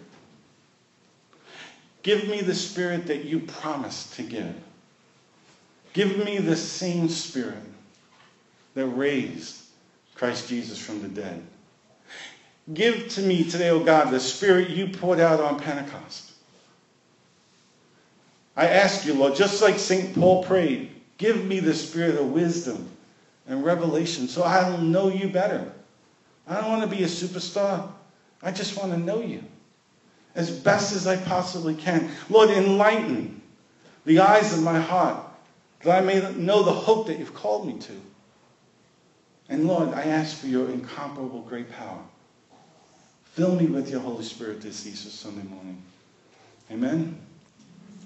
Give 2.02 2.26
me 2.26 2.40
the 2.40 2.54
spirit 2.54 3.06
that 3.06 3.24
you 3.26 3.40
promised 3.40 4.14
to 4.14 4.24
give. 4.24 4.56
Give 5.92 6.24
me 6.24 6.38
the 6.38 6.56
same 6.56 7.08
spirit 7.08 7.62
that 8.74 8.86
raised 8.86 9.62
Christ 10.16 10.48
Jesus 10.48 10.78
from 10.78 11.02
the 11.02 11.08
dead. 11.08 11.46
Give 12.72 13.08
to 13.08 13.22
me 13.22 13.44
today, 13.44 13.70
O 13.70 13.80
God, 13.80 14.10
the 14.10 14.20
spirit 14.20 14.70
you 14.70 14.88
poured 14.88 15.20
out 15.20 15.40
on 15.40 15.58
Pentecost. 15.58 16.32
I 18.56 18.66
ask 18.66 19.06
you, 19.06 19.14
Lord, 19.14 19.34
just 19.34 19.62
like 19.62 19.78
St. 19.78 20.14
Paul 20.14 20.44
prayed, 20.44 20.90
give 21.18 21.44
me 21.44 21.60
the 21.60 21.74
spirit 21.74 22.16
of 22.16 22.32
wisdom 22.32 22.88
and 23.46 23.64
revelation 23.64 24.28
so 24.28 24.42
I'll 24.42 24.78
know 24.78 25.08
you 25.08 25.28
better. 25.28 25.72
I 26.46 26.60
don't 26.60 26.68
want 26.68 26.82
to 26.82 26.96
be 26.96 27.02
a 27.02 27.06
superstar. 27.06 27.90
I 28.42 28.52
just 28.52 28.76
want 28.76 28.92
to 28.92 28.98
know 28.98 29.20
you 29.20 29.42
as 30.34 30.50
best 30.50 30.94
as 30.94 31.06
I 31.06 31.16
possibly 31.16 31.74
can. 31.74 32.10
Lord, 32.28 32.50
enlighten 32.50 33.40
the 34.04 34.20
eyes 34.20 34.52
of 34.52 34.62
my 34.62 34.78
heart 34.78 35.24
that 35.82 36.02
I 36.02 36.04
may 36.04 36.20
know 36.34 36.62
the 36.62 36.72
hope 36.72 37.06
that 37.06 37.18
you've 37.18 37.34
called 37.34 37.66
me 37.66 37.78
to. 37.80 37.92
And 39.48 39.66
Lord, 39.66 39.88
I 39.90 40.02
ask 40.02 40.36
for 40.36 40.46
your 40.46 40.70
incomparable 40.70 41.40
great 41.42 41.70
power. 41.72 41.98
Fill 43.32 43.54
me 43.54 43.66
with 43.66 43.90
your 43.90 44.00
Holy 44.00 44.24
Spirit 44.24 44.60
this 44.60 44.86
Easter 44.86 45.08
Sunday 45.08 45.48
morning. 45.48 45.80
Amen? 46.70 47.18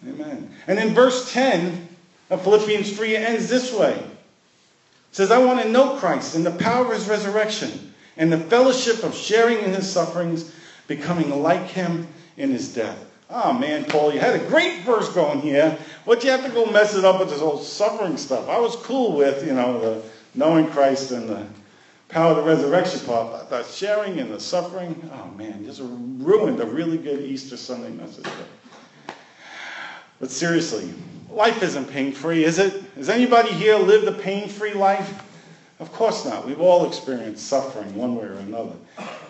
Amen. 0.06 0.50
And 0.66 0.78
in 0.78 0.94
verse 0.94 1.32
10 1.32 1.88
of 2.30 2.42
Philippians 2.42 2.96
3, 2.96 3.16
it 3.16 3.20
ends 3.20 3.48
this 3.48 3.72
way. 3.72 3.94
It 3.94 5.16
says, 5.16 5.30
I 5.30 5.38
want 5.38 5.62
to 5.62 5.68
know 5.68 5.96
Christ 5.96 6.34
and 6.34 6.44
the 6.44 6.50
power 6.50 6.86
of 6.86 6.92
his 6.92 7.08
resurrection 7.08 7.94
and 8.16 8.32
the 8.32 8.38
fellowship 8.38 9.02
of 9.02 9.14
sharing 9.14 9.58
in 9.58 9.72
his 9.72 9.90
sufferings, 9.90 10.54
becoming 10.86 11.42
like 11.42 11.66
him 11.66 12.06
in 12.36 12.50
his 12.50 12.74
death. 12.74 12.98
Oh 13.30 13.52
man, 13.52 13.84
Paul, 13.84 14.12
you 14.12 14.20
had 14.20 14.34
a 14.34 14.46
great 14.46 14.82
verse 14.82 15.08
going 15.12 15.40
here. 15.40 15.76
What 16.04 16.22
you 16.22 16.30
have 16.30 16.44
to 16.44 16.50
go 16.50 16.66
mess 16.66 16.94
it 16.94 17.04
up 17.04 17.18
with 17.18 17.30
this 17.30 17.40
whole 17.40 17.58
suffering 17.58 18.16
stuff? 18.16 18.48
I 18.48 18.58
was 18.58 18.76
cool 18.76 19.16
with, 19.16 19.46
you 19.46 19.54
know, 19.54 19.80
the 19.80 20.02
knowing 20.34 20.68
Christ 20.68 21.10
and 21.10 21.28
the 21.28 21.46
power 22.14 22.30
of 22.30 22.36
the 22.36 22.42
resurrection 22.44 23.00
part. 23.00 23.50
The 23.50 23.64
sharing 23.64 24.20
and 24.20 24.32
the 24.32 24.38
suffering, 24.38 25.10
oh 25.12 25.36
man, 25.36 25.64
just 25.64 25.80
ruined 25.82 26.60
a 26.60 26.64
really 26.64 26.96
good 26.96 27.20
Easter 27.20 27.56
Sunday 27.56 27.90
message. 27.90 28.24
But 30.20 30.30
seriously, 30.30 30.94
life 31.28 31.60
isn't 31.60 31.86
pain-free, 31.86 32.44
is 32.44 32.60
it? 32.60 32.84
Has 32.94 33.08
anybody 33.08 33.50
here 33.50 33.76
lived 33.76 34.06
a 34.06 34.12
pain-free 34.12 34.74
life? 34.74 35.24
Of 35.80 35.92
course 35.92 36.24
not. 36.24 36.46
We've 36.46 36.60
all 36.60 36.86
experienced 36.86 37.48
suffering 37.48 37.92
one 37.96 38.14
way 38.14 38.26
or 38.26 38.34
another. 38.34 38.76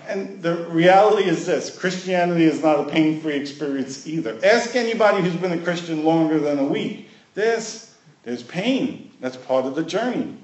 And 0.07 0.43
the 0.43 0.67
reality 0.67 1.27
is 1.27 1.47
this 1.47 1.77
Christianity 1.77 2.45
is 2.45 2.63
not 2.63 2.87
a 2.87 2.91
pain 2.91 3.19
free 3.19 3.37
experience 3.37 4.07
either. 4.07 4.39
Ask 4.45 4.77
anybody 4.77 5.23
who's 5.23 5.37
been 5.37 5.59
a 5.59 5.63
Christian 5.65 6.05
longer 6.05 6.39
than 6.39 6.59
a 6.59 6.65
week. 6.65 7.09
There's, 7.33 7.95
there's 8.25 8.43
pain. 8.43 9.11
That's 9.23 9.39
part 9.39 9.65
of 9.65 9.75
the 9.75 9.83
journey. 9.83 10.37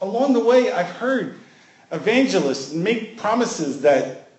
Along 0.00 0.32
the 0.32 0.40
way, 0.40 0.72
I've 0.72 0.90
heard 0.90 1.38
evangelists 1.90 2.72
make 2.72 3.16
promises 3.16 3.80
that, 3.82 4.30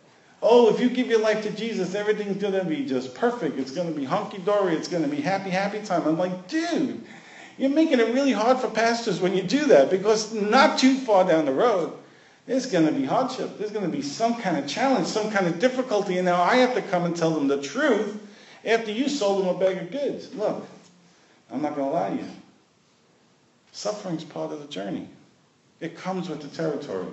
oh, 0.42 0.74
if 0.74 0.80
you 0.80 0.90
give 0.90 1.08
your 1.08 1.22
life 1.22 1.44
to 1.44 1.52
Jesus, 1.52 1.96
everything's 1.96 2.38
going 2.38 2.54
to 2.54 2.64
be 2.64 2.86
just 2.86 3.16
perfect. 3.16 3.58
It's 3.58 3.72
going 3.72 3.92
to 3.92 3.98
be 3.98 4.06
hunky 4.06 4.38
dory. 4.40 4.76
It's 4.76 4.88
going 4.88 5.04
to 5.04 5.10
be 5.10 5.22
happy, 5.22 5.50
happy 5.50 5.82
time. 5.82 6.08
I'm 6.08 6.18
like, 6.18 6.48
dude, 6.48 7.04
you're 7.58 7.70
making 7.70 8.00
it 8.00 8.14
really 8.14 8.32
hard 8.32 8.60
for 8.60 8.70
pastors 8.70 9.20
when 9.20 9.36
you 9.36 9.42
do 9.42 9.66
that 9.66 9.90
because 9.90 10.34
not 10.34 10.78
too 10.78 10.98
far 11.00 11.28
down 11.28 11.46
the 11.46 11.54
road, 11.54 11.94
there's 12.46 12.68
going 12.68 12.86
to 12.86 12.94
be 12.94 13.04
hardship. 13.04 13.58
There's 13.58 13.72
going 13.72 13.86
to 13.86 13.92
be 13.92 14.02
some 14.02 14.40
kind 14.40 14.58
of 14.58 14.68
challenge, 14.68 15.08
some 15.08 15.32
kind 15.32 15.48
of 15.48 15.60
difficulty. 15.60 16.18
And 16.18 16.26
now 16.26 16.42
I 16.42 16.58
have 16.58 16.76
to 16.76 16.82
come 16.82 17.04
and 17.04 17.16
tell 17.16 17.32
them 17.32 17.48
the 17.48 17.62
truth 17.62 18.22
after 18.64 18.92
you 18.92 19.10
sold 19.10 19.44
them 19.44 19.56
a 19.56 19.60
bag 19.60 19.78
of 19.78 19.92
goods. 19.92 20.34
Look, 20.34 20.66
I'm 21.52 21.62
not 21.62 21.76
going 21.76 21.90
to 21.90 21.94
lie 21.94 22.10
to 22.12 22.16
you. 22.16 22.30
Suffering's 23.72 24.24
part 24.24 24.52
of 24.52 24.62
the 24.62 24.68
journey. 24.68 25.08
It 25.80 25.98
comes 25.98 26.30
with 26.30 26.42
the 26.42 26.48
territory. 26.48 27.08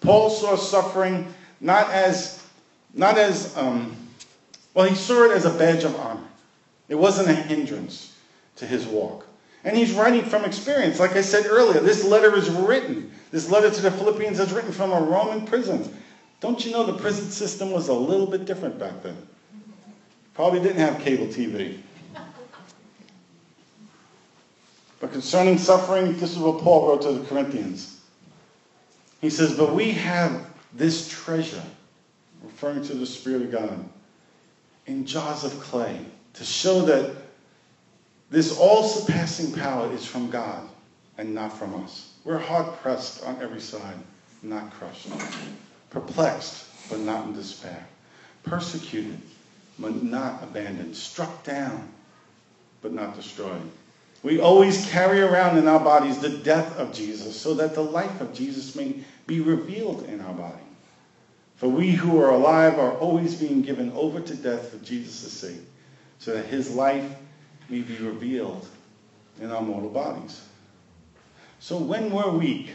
Paul 0.00 0.30
saw 0.30 0.56
suffering 0.56 1.32
not 1.60 1.90
as, 1.90 2.44
not 2.94 3.18
as, 3.18 3.56
um, 3.56 3.96
well, 4.74 4.88
he 4.88 4.94
saw 4.94 5.24
it 5.24 5.32
as 5.32 5.44
a 5.44 5.50
badge 5.50 5.84
of 5.84 5.94
honor. 5.96 6.22
It 6.88 6.94
wasn't 6.94 7.28
a 7.28 7.34
hindrance 7.34 8.16
to 8.56 8.66
his 8.66 8.86
walk. 8.86 9.26
And 9.64 9.76
he's 9.76 9.92
writing 9.92 10.24
from 10.24 10.44
experience. 10.44 11.00
Like 11.00 11.16
I 11.16 11.20
said 11.20 11.46
earlier, 11.46 11.80
this 11.80 12.04
letter 12.04 12.34
is 12.36 12.48
written. 12.48 13.10
This 13.30 13.50
letter 13.50 13.70
to 13.70 13.80
the 13.82 13.90
Philippians 13.90 14.38
is 14.38 14.52
written 14.52 14.72
from 14.72 14.92
a 14.92 15.00
Roman 15.00 15.44
prison. 15.46 15.94
Don't 16.40 16.64
you 16.64 16.72
know 16.72 16.84
the 16.84 16.96
prison 16.96 17.28
system 17.30 17.72
was 17.72 17.88
a 17.88 17.92
little 17.92 18.26
bit 18.26 18.44
different 18.44 18.78
back 18.78 19.02
then? 19.02 19.16
Probably 20.34 20.60
didn't 20.60 20.78
have 20.78 21.00
cable 21.00 21.26
TV. 21.26 21.78
But 25.00 25.12
concerning 25.12 25.58
suffering, 25.58 26.18
this 26.18 26.32
is 26.32 26.38
what 26.38 26.62
Paul 26.62 26.88
wrote 26.88 27.02
to 27.02 27.12
the 27.12 27.26
Corinthians. 27.26 28.00
He 29.20 29.30
says, 29.30 29.56
But 29.56 29.74
we 29.74 29.92
have 29.92 30.46
this 30.74 31.08
treasure, 31.08 31.62
referring 32.42 32.84
to 32.84 32.94
the 32.94 33.06
Spirit 33.06 33.42
of 33.42 33.52
God, 33.52 33.88
in 34.86 35.06
jars 35.06 35.44
of 35.44 35.58
clay, 35.60 36.00
to 36.34 36.44
show 36.44 36.82
that 36.82 37.14
this 38.30 38.58
all 38.58 38.84
surpassing 38.84 39.52
power 39.52 39.92
is 39.92 40.04
from 40.04 40.30
God 40.30 40.68
and 41.16 41.34
not 41.34 41.56
from 41.56 41.74
us. 41.82 42.12
We're 42.24 42.38
hard 42.38 42.76
pressed 42.80 43.24
on 43.24 43.40
every 43.40 43.60
side, 43.60 43.96
not 44.42 44.70
crushed. 44.72 45.08
Perplexed, 45.90 46.66
but 46.90 47.00
not 47.00 47.26
in 47.26 47.32
despair. 47.32 47.86
Persecuted, 48.42 49.20
but 49.78 50.02
not 50.02 50.42
abandoned. 50.42 50.94
Struck 50.96 51.42
down, 51.44 51.88
but 52.82 52.92
not 52.92 53.16
destroyed. 53.16 53.70
We 54.22 54.40
always 54.40 54.88
carry 54.90 55.20
around 55.20 55.58
in 55.58 55.68
our 55.68 55.78
bodies 55.78 56.18
the 56.18 56.30
death 56.30 56.76
of 56.76 56.92
Jesus 56.92 57.40
so 57.40 57.54
that 57.54 57.74
the 57.74 57.82
life 57.82 58.20
of 58.20 58.34
Jesus 58.34 58.74
may 58.74 58.96
be 59.26 59.40
revealed 59.40 60.04
in 60.04 60.20
our 60.20 60.34
body. 60.34 60.54
For 61.56 61.68
we 61.68 61.90
who 61.90 62.20
are 62.20 62.30
alive 62.30 62.78
are 62.78 62.92
always 62.92 63.34
being 63.34 63.62
given 63.62 63.92
over 63.92 64.20
to 64.20 64.34
death 64.34 64.70
for 64.70 64.84
Jesus' 64.84 65.32
sake, 65.32 65.60
so 66.18 66.34
that 66.34 66.46
his 66.46 66.74
life 66.74 67.16
may 67.68 67.80
be 67.80 67.96
revealed 67.96 68.66
in 69.40 69.50
our 69.50 69.62
mortal 69.62 69.90
bodies. 69.90 70.40
So 71.60 71.76
when 71.76 72.10
we're 72.10 72.30
weak, 72.30 72.70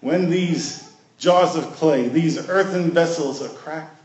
when 0.00 0.30
these 0.30 0.92
jars 1.18 1.54
of 1.54 1.64
clay, 1.74 2.08
these 2.08 2.48
earthen 2.48 2.90
vessels 2.90 3.40
are 3.42 3.54
cracked, 3.54 4.00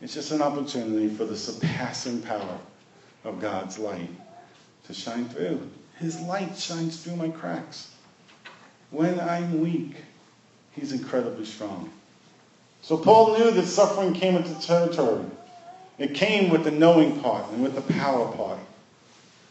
it's 0.00 0.14
just 0.14 0.32
an 0.32 0.42
opportunity 0.42 1.08
for 1.08 1.24
the 1.24 1.36
surpassing 1.36 2.20
power 2.22 2.58
of 3.24 3.40
God's 3.40 3.78
light 3.78 4.10
to 4.86 4.94
shine 4.94 5.28
through. 5.28 5.60
His 5.98 6.20
light 6.20 6.56
shines 6.56 7.02
through 7.02 7.16
my 7.16 7.28
cracks. 7.28 7.90
When 8.90 9.18
I'm 9.20 9.60
weak, 9.60 9.96
he's 10.72 10.92
incredibly 10.92 11.44
strong. 11.44 11.90
So 12.82 12.96
Paul 12.96 13.38
knew 13.38 13.50
that 13.50 13.66
suffering 13.66 14.12
came 14.12 14.36
into 14.36 14.54
territory. 14.60 15.24
It 15.98 16.14
came 16.14 16.50
with 16.50 16.64
the 16.64 16.70
knowing 16.70 17.20
part 17.20 17.50
and 17.50 17.62
with 17.62 17.74
the 17.74 17.94
power 17.94 18.30
part. 18.32 18.58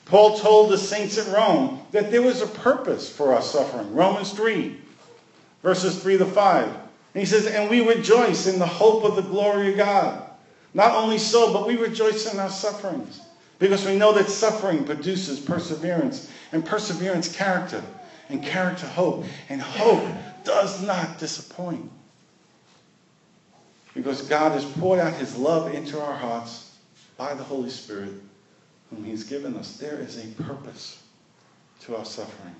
Paul 0.05 0.37
told 0.37 0.69
the 0.69 0.77
saints 0.77 1.17
at 1.17 1.33
Rome 1.33 1.81
that 1.91 2.11
there 2.11 2.21
was 2.21 2.41
a 2.41 2.47
purpose 2.47 3.09
for 3.09 3.33
our 3.33 3.41
suffering. 3.41 3.95
Romans 3.95 4.31
3, 4.33 4.77
verses 5.63 6.01
3 6.01 6.17
to 6.17 6.25
5. 6.25 6.65
And 6.65 6.75
he 7.13 7.25
says, 7.25 7.47
And 7.47 7.69
we 7.69 7.87
rejoice 7.87 8.47
in 8.47 8.59
the 8.59 8.67
hope 8.67 9.03
of 9.03 9.15
the 9.15 9.21
glory 9.21 9.71
of 9.71 9.77
God. 9.77 10.29
Not 10.73 10.95
only 10.95 11.17
so, 11.17 11.53
but 11.53 11.67
we 11.67 11.77
rejoice 11.77 12.31
in 12.31 12.39
our 12.39 12.49
sufferings. 12.49 13.21
Because 13.59 13.85
we 13.85 13.97
know 13.97 14.13
that 14.13 14.29
suffering 14.29 14.83
produces 14.83 15.39
perseverance, 15.39 16.29
and 16.51 16.65
perseverance, 16.65 17.33
character, 17.33 17.83
and 18.29 18.43
character, 18.43 18.87
hope. 18.87 19.25
And 19.49 19.61
hope 19.61 20.05
does 20.43 20.81
not 20.81 21.19
disappoint. 21.19 21.89
Because 23.93 24.21
God 24.23 24.53
has 24.53 24.65
poured 24.65 24.99
out 24.99 25.13
his 25.13 25.37
love 25.37 25.73
into 25.73 26.01
our 26.01 26.15
hearts 26.15 26.75
by 27.15 27.33
the 27.33 27.43
Holy 27.43 27.69
Spirit 27.69 28.13
whom 28.89 29.03
he's 29.03 29.23
given 29.23 29.55
us. 29.55 29.77
There 29.77 29.99
is 29.99 30.23
a 30.23 30.27
purpose 30.43 31.01
to 31.81 31.95
our 31.95 32.05
suffering. 32.05 32.55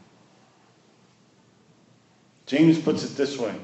James 2.46 2.80
puts 2.80 3.04
it 3.04 3.16
this 3.16 3.38
way, 3.38 3.56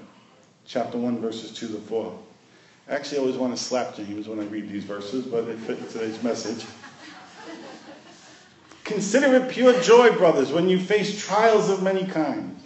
chapter 0.66 0.98
1, 0.98 1.20
verses 1.20 1.52
2 1.52 1.68
to 1.68 1.74
4. 1.76 2.18
Actually, 2.90 3.18
I 3.18 3.22
always 3.22 3.38
want 3.38 3.56
to 3.56 3.62
slap 3.62 3.96
James 3.96 4.28
when 4.28 4.40
I 4.40 4.46
read 4.46 4.70
these 4.70 4.84
verses, 4.84 5.26
but 5.26 5.48
it 5.48 5.60
fits 5.60 5.94
today's 5.94 6.22
message. 6.24 6.66
Consider 8.90 9.36
it 9.36 9.52
pure 9.52 9.80
joy, 9.84 10.10
brothers, 10.14 10.52
when 10.52 10.68
you 10.68 10.80
face 10.80 11.24
trials 11.24 11.70
of 11.70 11.84
many 11.84 12.08
kinds, 12.08 12.64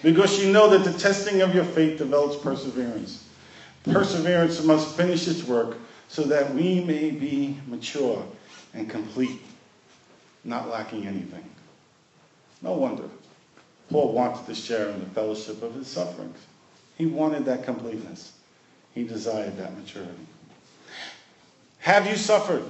because 0.00 0.40
you 0.40 0.52
know 0.52 0.70
that 0.70 0.84
the 0.84 0.96
testing 0.96 1.42
of 1.42 1.56
your 1.56 1.64
faith 1.64 1.98
develops 1.98 2.36
perseverance. 2.36 3.26
Perseverance 3.82 4.62
must 4.62 4.96
finish 4.96 5.26
its 5.26 5.42
work 5.42 5.76
so 6.06 6.22
that 6.22 6.54
we 6.54 6.84
may 6.84 7.10
be 7.10 7.58
mature 7.66 8.24
and 8.74 8.88
complete, 8.88 9.42
not 10.44 10.68
lacking 10.68 11.04
anything. 11.04 11.44
No 12.62 12.74
wonder. 12.74 13.08
Paul 13.90 14.12
wanted 14.12 14.46
to 14.46 14.54
share 14.54 14.90
in 14.90 15.00
the 15.00 15.06
fellowship 15.06 15.64
of 15.64 15.74
his 15.74 15.88
sufferings. 15.88 16.38
He 16.96 17.06
wanted 17.06 17.44
that 17.46 17.64
completeness. 17.64 18.34
He 18.94 19.02
desired 19.02 19.56
that 19.58 19.76
maturity. 19.76 20.28
Have 21.80 22.06
you 22.06 22.16
suffered? 22.16 22.62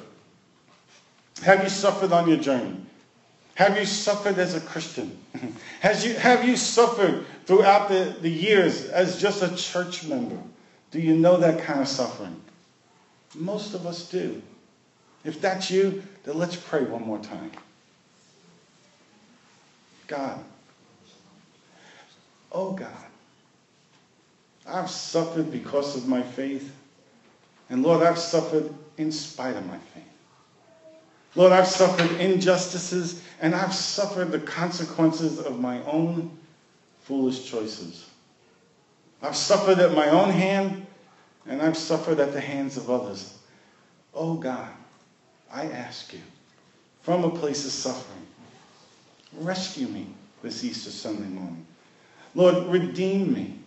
Have 1.42 1.62
you 1.62 1.68
suffered 1.68 2.12
on 2.12 2.26
your 2.26 2.38
journey? 2.38 2.85
Have 3.56 3.78
you 3.78 3.86
suffered 3.86 4.38
as 4.38 4.54
a 4.54 4.60
Christian? 4.60 5.18
Has 5.80 6.04
you, 6.04 6.14
have 6.14 6.44
you 6.44 6.56
suffered 6.56 7.24
throughout 7.46 7.88
the, 7.88 8.14
the 8.20 8.30
years 8.30 8.86
as 8.86 9.20
just 9.20 9.42
a 9.42 9.54
church 9.56 10.04
member? 10.04 10.36
Do 10.90 11.00
you 11.00 11.16
know 11.16 11.38
that 11.38 11.62
kind 11.62 11.80
of 11.80 11.88
suffering? 11.88 12.40
Most 13.34 13.74
of 13.74 13.86
us 13.86 14.10
do. 14.10 14.42
If 15.24 15.40
that's 15.40 15.70
you, 15.70 16.02
then 16.24 16.38
let's 16.38 16.56
pray 16.56 16.84
one 16.84 17.02
more 17.02 17.18
time. 17.18 17.50
God, 20.06 20.38
oh 22.52 22.72
God, 22.72 22.90
I've 24.66 24.90
suffered 24.90 25.50
because 25.50 25.96
of 25.96 26.06
my 26.06 26.22
faith. 26.22 26.74
And 27.70 27.82
Lord, 27.82 28.02
I've 28.02 28.18
suffered 28.18 28.72
in 28.98 29.10
spite 29.10 29.56
of 29.56 29.66
my 29.66 29.78
faith. 29.78 30.15
Lord, 31.36 31.52
I've 31.52 31.68
suffered 31.68 32.10
injustices 32.18 33.22
and 33.42 33.54
I've 33.54 33.74
suffered 33.74 34.32
the 34.32 34.38
consequences 34.38 35.38
of 35.38 35.60
my 35.60 35.82
own 35.84 36.36
foolish 37.02 37.48
choices. 37.48 38.08
I've 39.22 39.36
suffered 39.36 39.78
at 39.78 39.94
my 39.94 40.08
own 40.08 40.30
hand 40.30 40.86
and 41.46 41.60
I've 41.60 41.76
suffered 41.76 42.20
at 42.20 42.32
the 42.32 42.40
hands 42.40 42.78
of 42.78 42.90
others. 42.90 43.38
Oh 44.14 44.34
God, 44.34 44.70
I 45.52 45.66
ask 45.66 46.12
you, 46.14 46.20
from 47.02 47.24
a 47.24 47.30
place 47.30 47.66
of 47.66 47.70
suffering, 47.70 48.26
rescue 49.34 49.88
me 49.88 50.08
this 50.42 50.64
Easter 50.64 50.90
Sunday 50.90 51.28
morning. 51.28 51.66
Lord, 52.34 52.66
redeem 52.66 53.34
me 53.34 53.58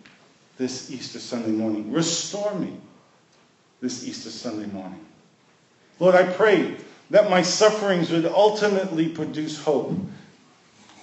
this 0.58 0.90
Easter 0.90 1.20
Sunday 1.20 1.52
morning. 1.52 1.92
Restore 1.92 2.54
me 2.54 2.76
this 3.80 4.06
Easter 4.06 4.30
Sunday 4.30 4.66
morning. 4.66 5.06
Lord, 6.00 6.16
I 6.16 6.24
pray 6.24 6.76
that 7.10 7.30
my 7.30 7.42
sufferings 7.42 8.10
would 8.10 8.26
ultimately 8.26 9.08
produce 9.08 9.62
hope. 9.62 9.94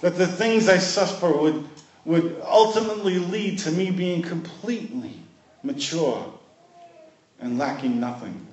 That 0.00 0.16
the 0.16 0.26
things 0.26 0.68
I 0.68 0.78
suffer 0.78 1.30
would, 1.30 1.68
would 2.04 2.40
ultimately 2.44 3.18
lead 3.18 3.58
to 3.60 3.70
me 3.70 3.90
being 3.90 4.22
completely 4.22 5.20
mature 5.62 6.32
and 7.40 7.58
lacking 7.58 8.00
nothing. 8.00 8.46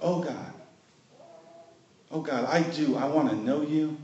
Oh 0.00 0.22
God, 0.22 0.52
Oh 2.10 2.20
God, 2.20 2.44
I 2.46 2.62
do. 2.62 2.96
I 2.96 3.06
want 3.06 3.30
to 3.30 3.36
know 3.36 3.62
you. 3.62 3.96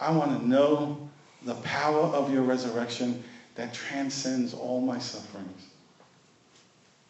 I 0.00 0.10
want 0.10 0.38
to 0.38 0.46
know 0.46 1.08
the 1.42 1.54
power 1.56 2.02
of 2.02 2.32
your 2.32 2.42
resurrection 2.42 3.22
that 3.54 3.72
transcends 3.72 4.54
all 4.54 4.80
my 4.80 4.98
sufferings. 4.98 5.62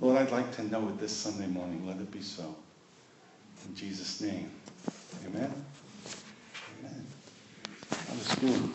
Lord, 0.01 0.19
I'd 0.19 0.33
like 0.33 0.55
to 0.57 0.63
know 0.65 0.89
it 0.89 0.99
this 0.99 1.15
Sunday 1.17 1.47
morning. 1.47 1.87
Let 1.87 1.97
it 1.97 2.11
be 2.11 2.23
so. 2.23 2.55
In 3.69 3.75
Jesus' 3.75 4.21
name. 4.21 4.51
Amen. 5.27 5.53
Amen. 6.81 7.07
That 7.91 8.11
was 8.11 8.35
good. 8.37 8.71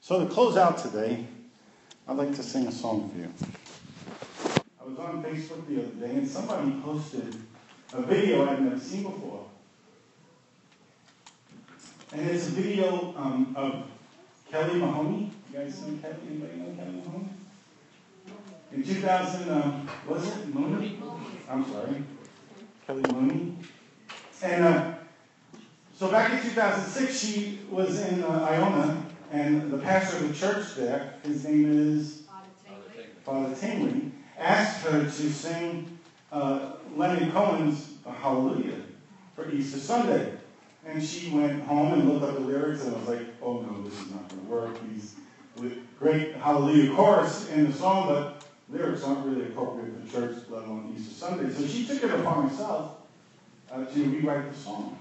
So 0.00 0.24
to 0.24 0.30
close 0.32 0.56
out 0.56 0.78
today, 0.78 1.26
I'd 2.06 2.16
like 2.16 2.34
to 2.36 2.42
sing 2.42 2.66
a 2.66 2.72
song 2.72 3.10
for 3.10 3.18
you. 3.18 3.32
I 4.80 4.84
was 4.84 4.98
on 4.98 5.22
Facebook 5.22 5.66
the 5.68 5.82
other 5.82 6.06
day 6.06 6.14
and 6.16 6.28
somebody 6.28 6.72
posted 6.82 7.36
a 7.92 8.02
video 8.02 8.48
I'd 8.48 8.62
never 8.62 8.78
seen 8.78 9.02
before. 9.02 9.46
And 12.12 12.28
it's 12.30 12.48
a 12.48 12.50
video 12.52 13.14
um, 13.16 13.54
of 13.54 13.84
Kelly 14.50 14.78
Mahoney. 14.78 15.30
You 15.52 15.58
guys 15.58 15.82
know 15.82 15.98
Kelly? 15.98 16.16
Anybody 16.26 16.56
know 16.56 16.74
Kelly 16.74 17.02
Mahoney? 17.04 17.28
In 18.72 18.84
2000, 18.84 19.50
um, 19.50 19.88
was 20.06 20.26
it 20.26 20.54
Mooney? 20.54 20.98
I'm 21.48 21.70
sorry. 21.70 22.02
Kelly 22.86 23.02
Mooney. 23.12 23.56
And 24.42 24.64
uh, 24.64 24.92
so 25.94 26.10
back 26.10 26.32
in 26.32 26.50
2006, 26.50 27.18
she 27.18 27.58
was 27.70 28.00
in 28.00 28.22
uh, 28.22 28.46
Iona, 28.50 29.04
and 29.32 29.70
the 29.70 29.78
pastor 29.78 30.18
of 30.18 30.28
the 30.28 30.34
church 30.34 30.74
there, 30.76 31.14
his 31.24 31.44
name 31.44 31.70
is 31.70 32.22
Father 33.24 33.54
Tingley, 33.54 34.12
asked 34.38 34.86
her 34.86 35.02
to 35.02 35.10
sing 35.10 35.98
uh, 36.30 36.74
Leonard 36.96 37.32
Cohen's 37.32 37.94
Hallelujah 38.06 38.80
for 39.34 39.50
Easter 39.50 39.78
Sunday. 39.78 40.32
And 40.86 41.02
she 41.02 41.30
went 41.30 41.62
home 41.64 41.94
and 41.94 42.08
looked 42.08 42.24
up 42.24 42.34
the 42.34 42.40
lyrics 42.40 42.84
and 42.84 42.94
was 42.94 43.08
like, 43.08 43.26
oh 43.42 43.60
no, 43.60 43.82
this 43.82 44.00
is 44.00 44.10
not 44.10 44.28
going 44.28 44.40
to 44.42 44.48
work. 44.48 44.78
These 44.88 45.16
great 45.98 46.34
hallelujah 46.36 46.94
chorus 46.94 47.50
in 47.50 47.66
the 47.66 47.76
song, 47.76 48.06
but 48.06 48.46
lyrics 48.70 49.02
aren't 49.02 49.26
really 49.26 49.42
appropriate 49.42 49.92
for 50.06 50.12
church, 50.12 50.36
let 50.48 50.62
alone 50.62 50.94
Easter 50.96 51.12
Sunday. 51.12 51.52
So 51.52 51.66
she 51.66 51.84
took 51.84 52.04
it 52.04 52.10
upon 52.12 52.48
herself 52.48 52.97
uh, 53.72 53.84
to 53.84 54.04
rewrite 54.04 54.50
the 54.50 54.56
song. 54.56 54.98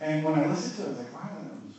And 0.00 0.24
when 0.24 0.38
I 0.38 0.46
listened 0.46 0.76
to 0.76 0.82
it, 0.82 0.86
I 0.86 0.88
was 0.88 0.98
like, 0.98 1.12
wow, 1.14 1.30
that 1.42 1.52
was, 1.64 1.74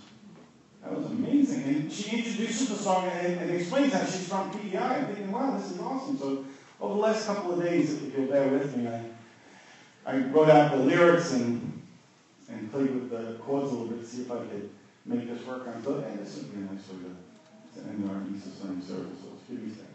that 0.84 0.98
was 0.98 1.06
amazing. 1.08 1.64
And 1.64 1.92
she 1.92 2.18
introduces 2.18 2.70
the 2.70 2.76
song 2.76 3.06
and, 3.06 3.40
and 3.40 3.52
explains 3.52 3.94
how 3.94 4.06
she's 4.06 4.28
from 4.28 4.52
PEI. 4.52 4.78
I'm 4.78 5.06
thinking, 5.08 5.32
wow, 5.32 5.58
this 5.58 5.72
is 5.72 5.80
awesome. 5.80 6.18
So 6.18 6.46
over 6.80 6.96
the 6.96 7.00
last 7.00 7.26
couple 7.26 7.54
of 7.54 7.64
days, 7.64 7.94
if 8.02 8.18
you'll 8.18 8.28
bear 8.28 8.48
with 8.50 8.76
me, 8.78 8.88
I, 8.88 9.04
I 10.06 10.18
wrote 10.18 10.50
out 10.50 10.72
the 10.72 10.78
lyrics 10.78 11.34
and 11.34 11.82
and 12.52 12.72
play 12.72 12.84
with 12.84 13.10
the 13.10 13.38
chords 13.40 13.72
a 13.72 13.76
little 13.76 13.88
bit 13.88 14.02
to 14.02 14.06
see 14.06 14.22
if 14.24 14.32
I 14.32 14.38
could 14.38 14.70
make 15.06 15.28
this 15.28 15.46
work. 15.46 15.68
I 15.68 15.80
thought, 15.82 16.04
hey, 16.04 16.18
this 16.18 16.36
would 16.38 16.54
be 16.54 16.62
a 16.62 16.74
nice 16.74 16.88
way 16.90 16.98
to, 17.08 17.82
to 17.82 17.90
end 17.90 18.10
our 18.10 18.20
service. 18.82 19.18
So 19.22 19.30
give 19.50 19.64
me 19.64 19.72
a 19.72 19.91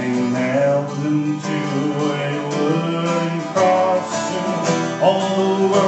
They 0.00 0.08
nailed 0.08 0.88
to 0.88 1.58
a 2.08 2.48
wooden 2.48 3.40
cross 3.52 5.02
all 5.02 5.68
the. 5.68 5.79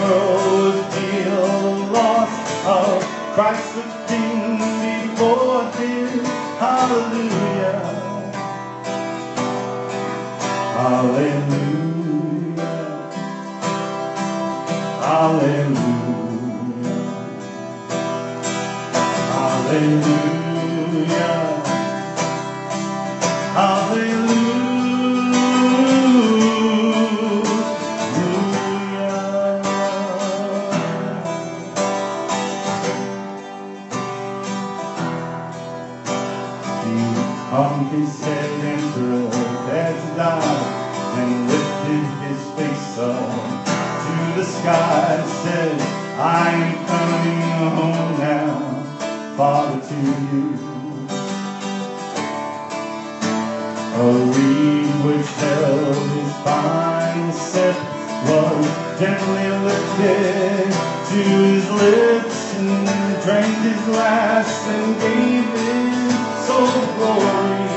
his 61.53 61.71
lips 61.71 62.55
and 62.55 63.23
drank 63.23 63.57
his 63.63 63.81
glass 63.85 64.67
and 64.69 64.99
gave 65.01 65.45
it 65.55 66.47
so 66.47 66.57
glory. 66.97 67.72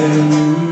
Hallelujah. 0.00 0.69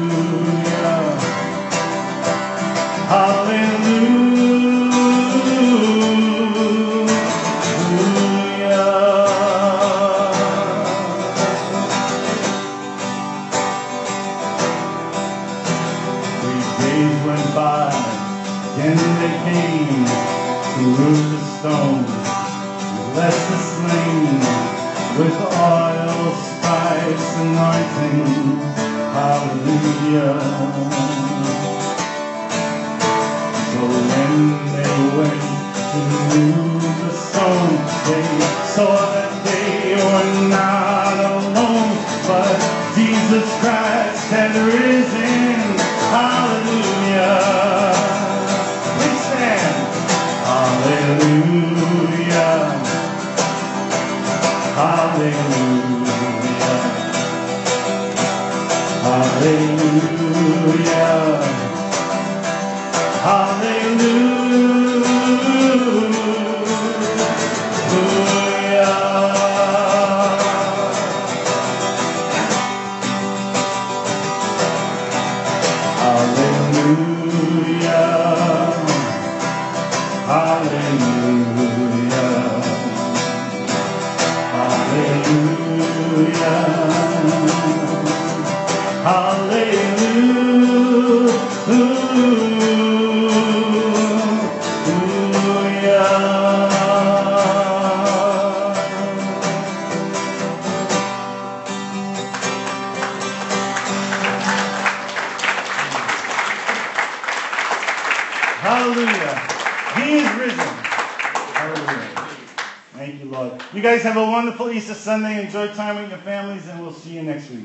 Sunday. 115.09 115.47
Enjoy 115.47 115.69
time 115.69 115.97
with 116.03 116.11
your 116.11 116.19
families, 116.19 116.69
and 116.69 116.83
we'll 116.83 116.93
see 116.93 117.15
you 117.15 117.23
next 117.23 117.49
week. 117.49 117.65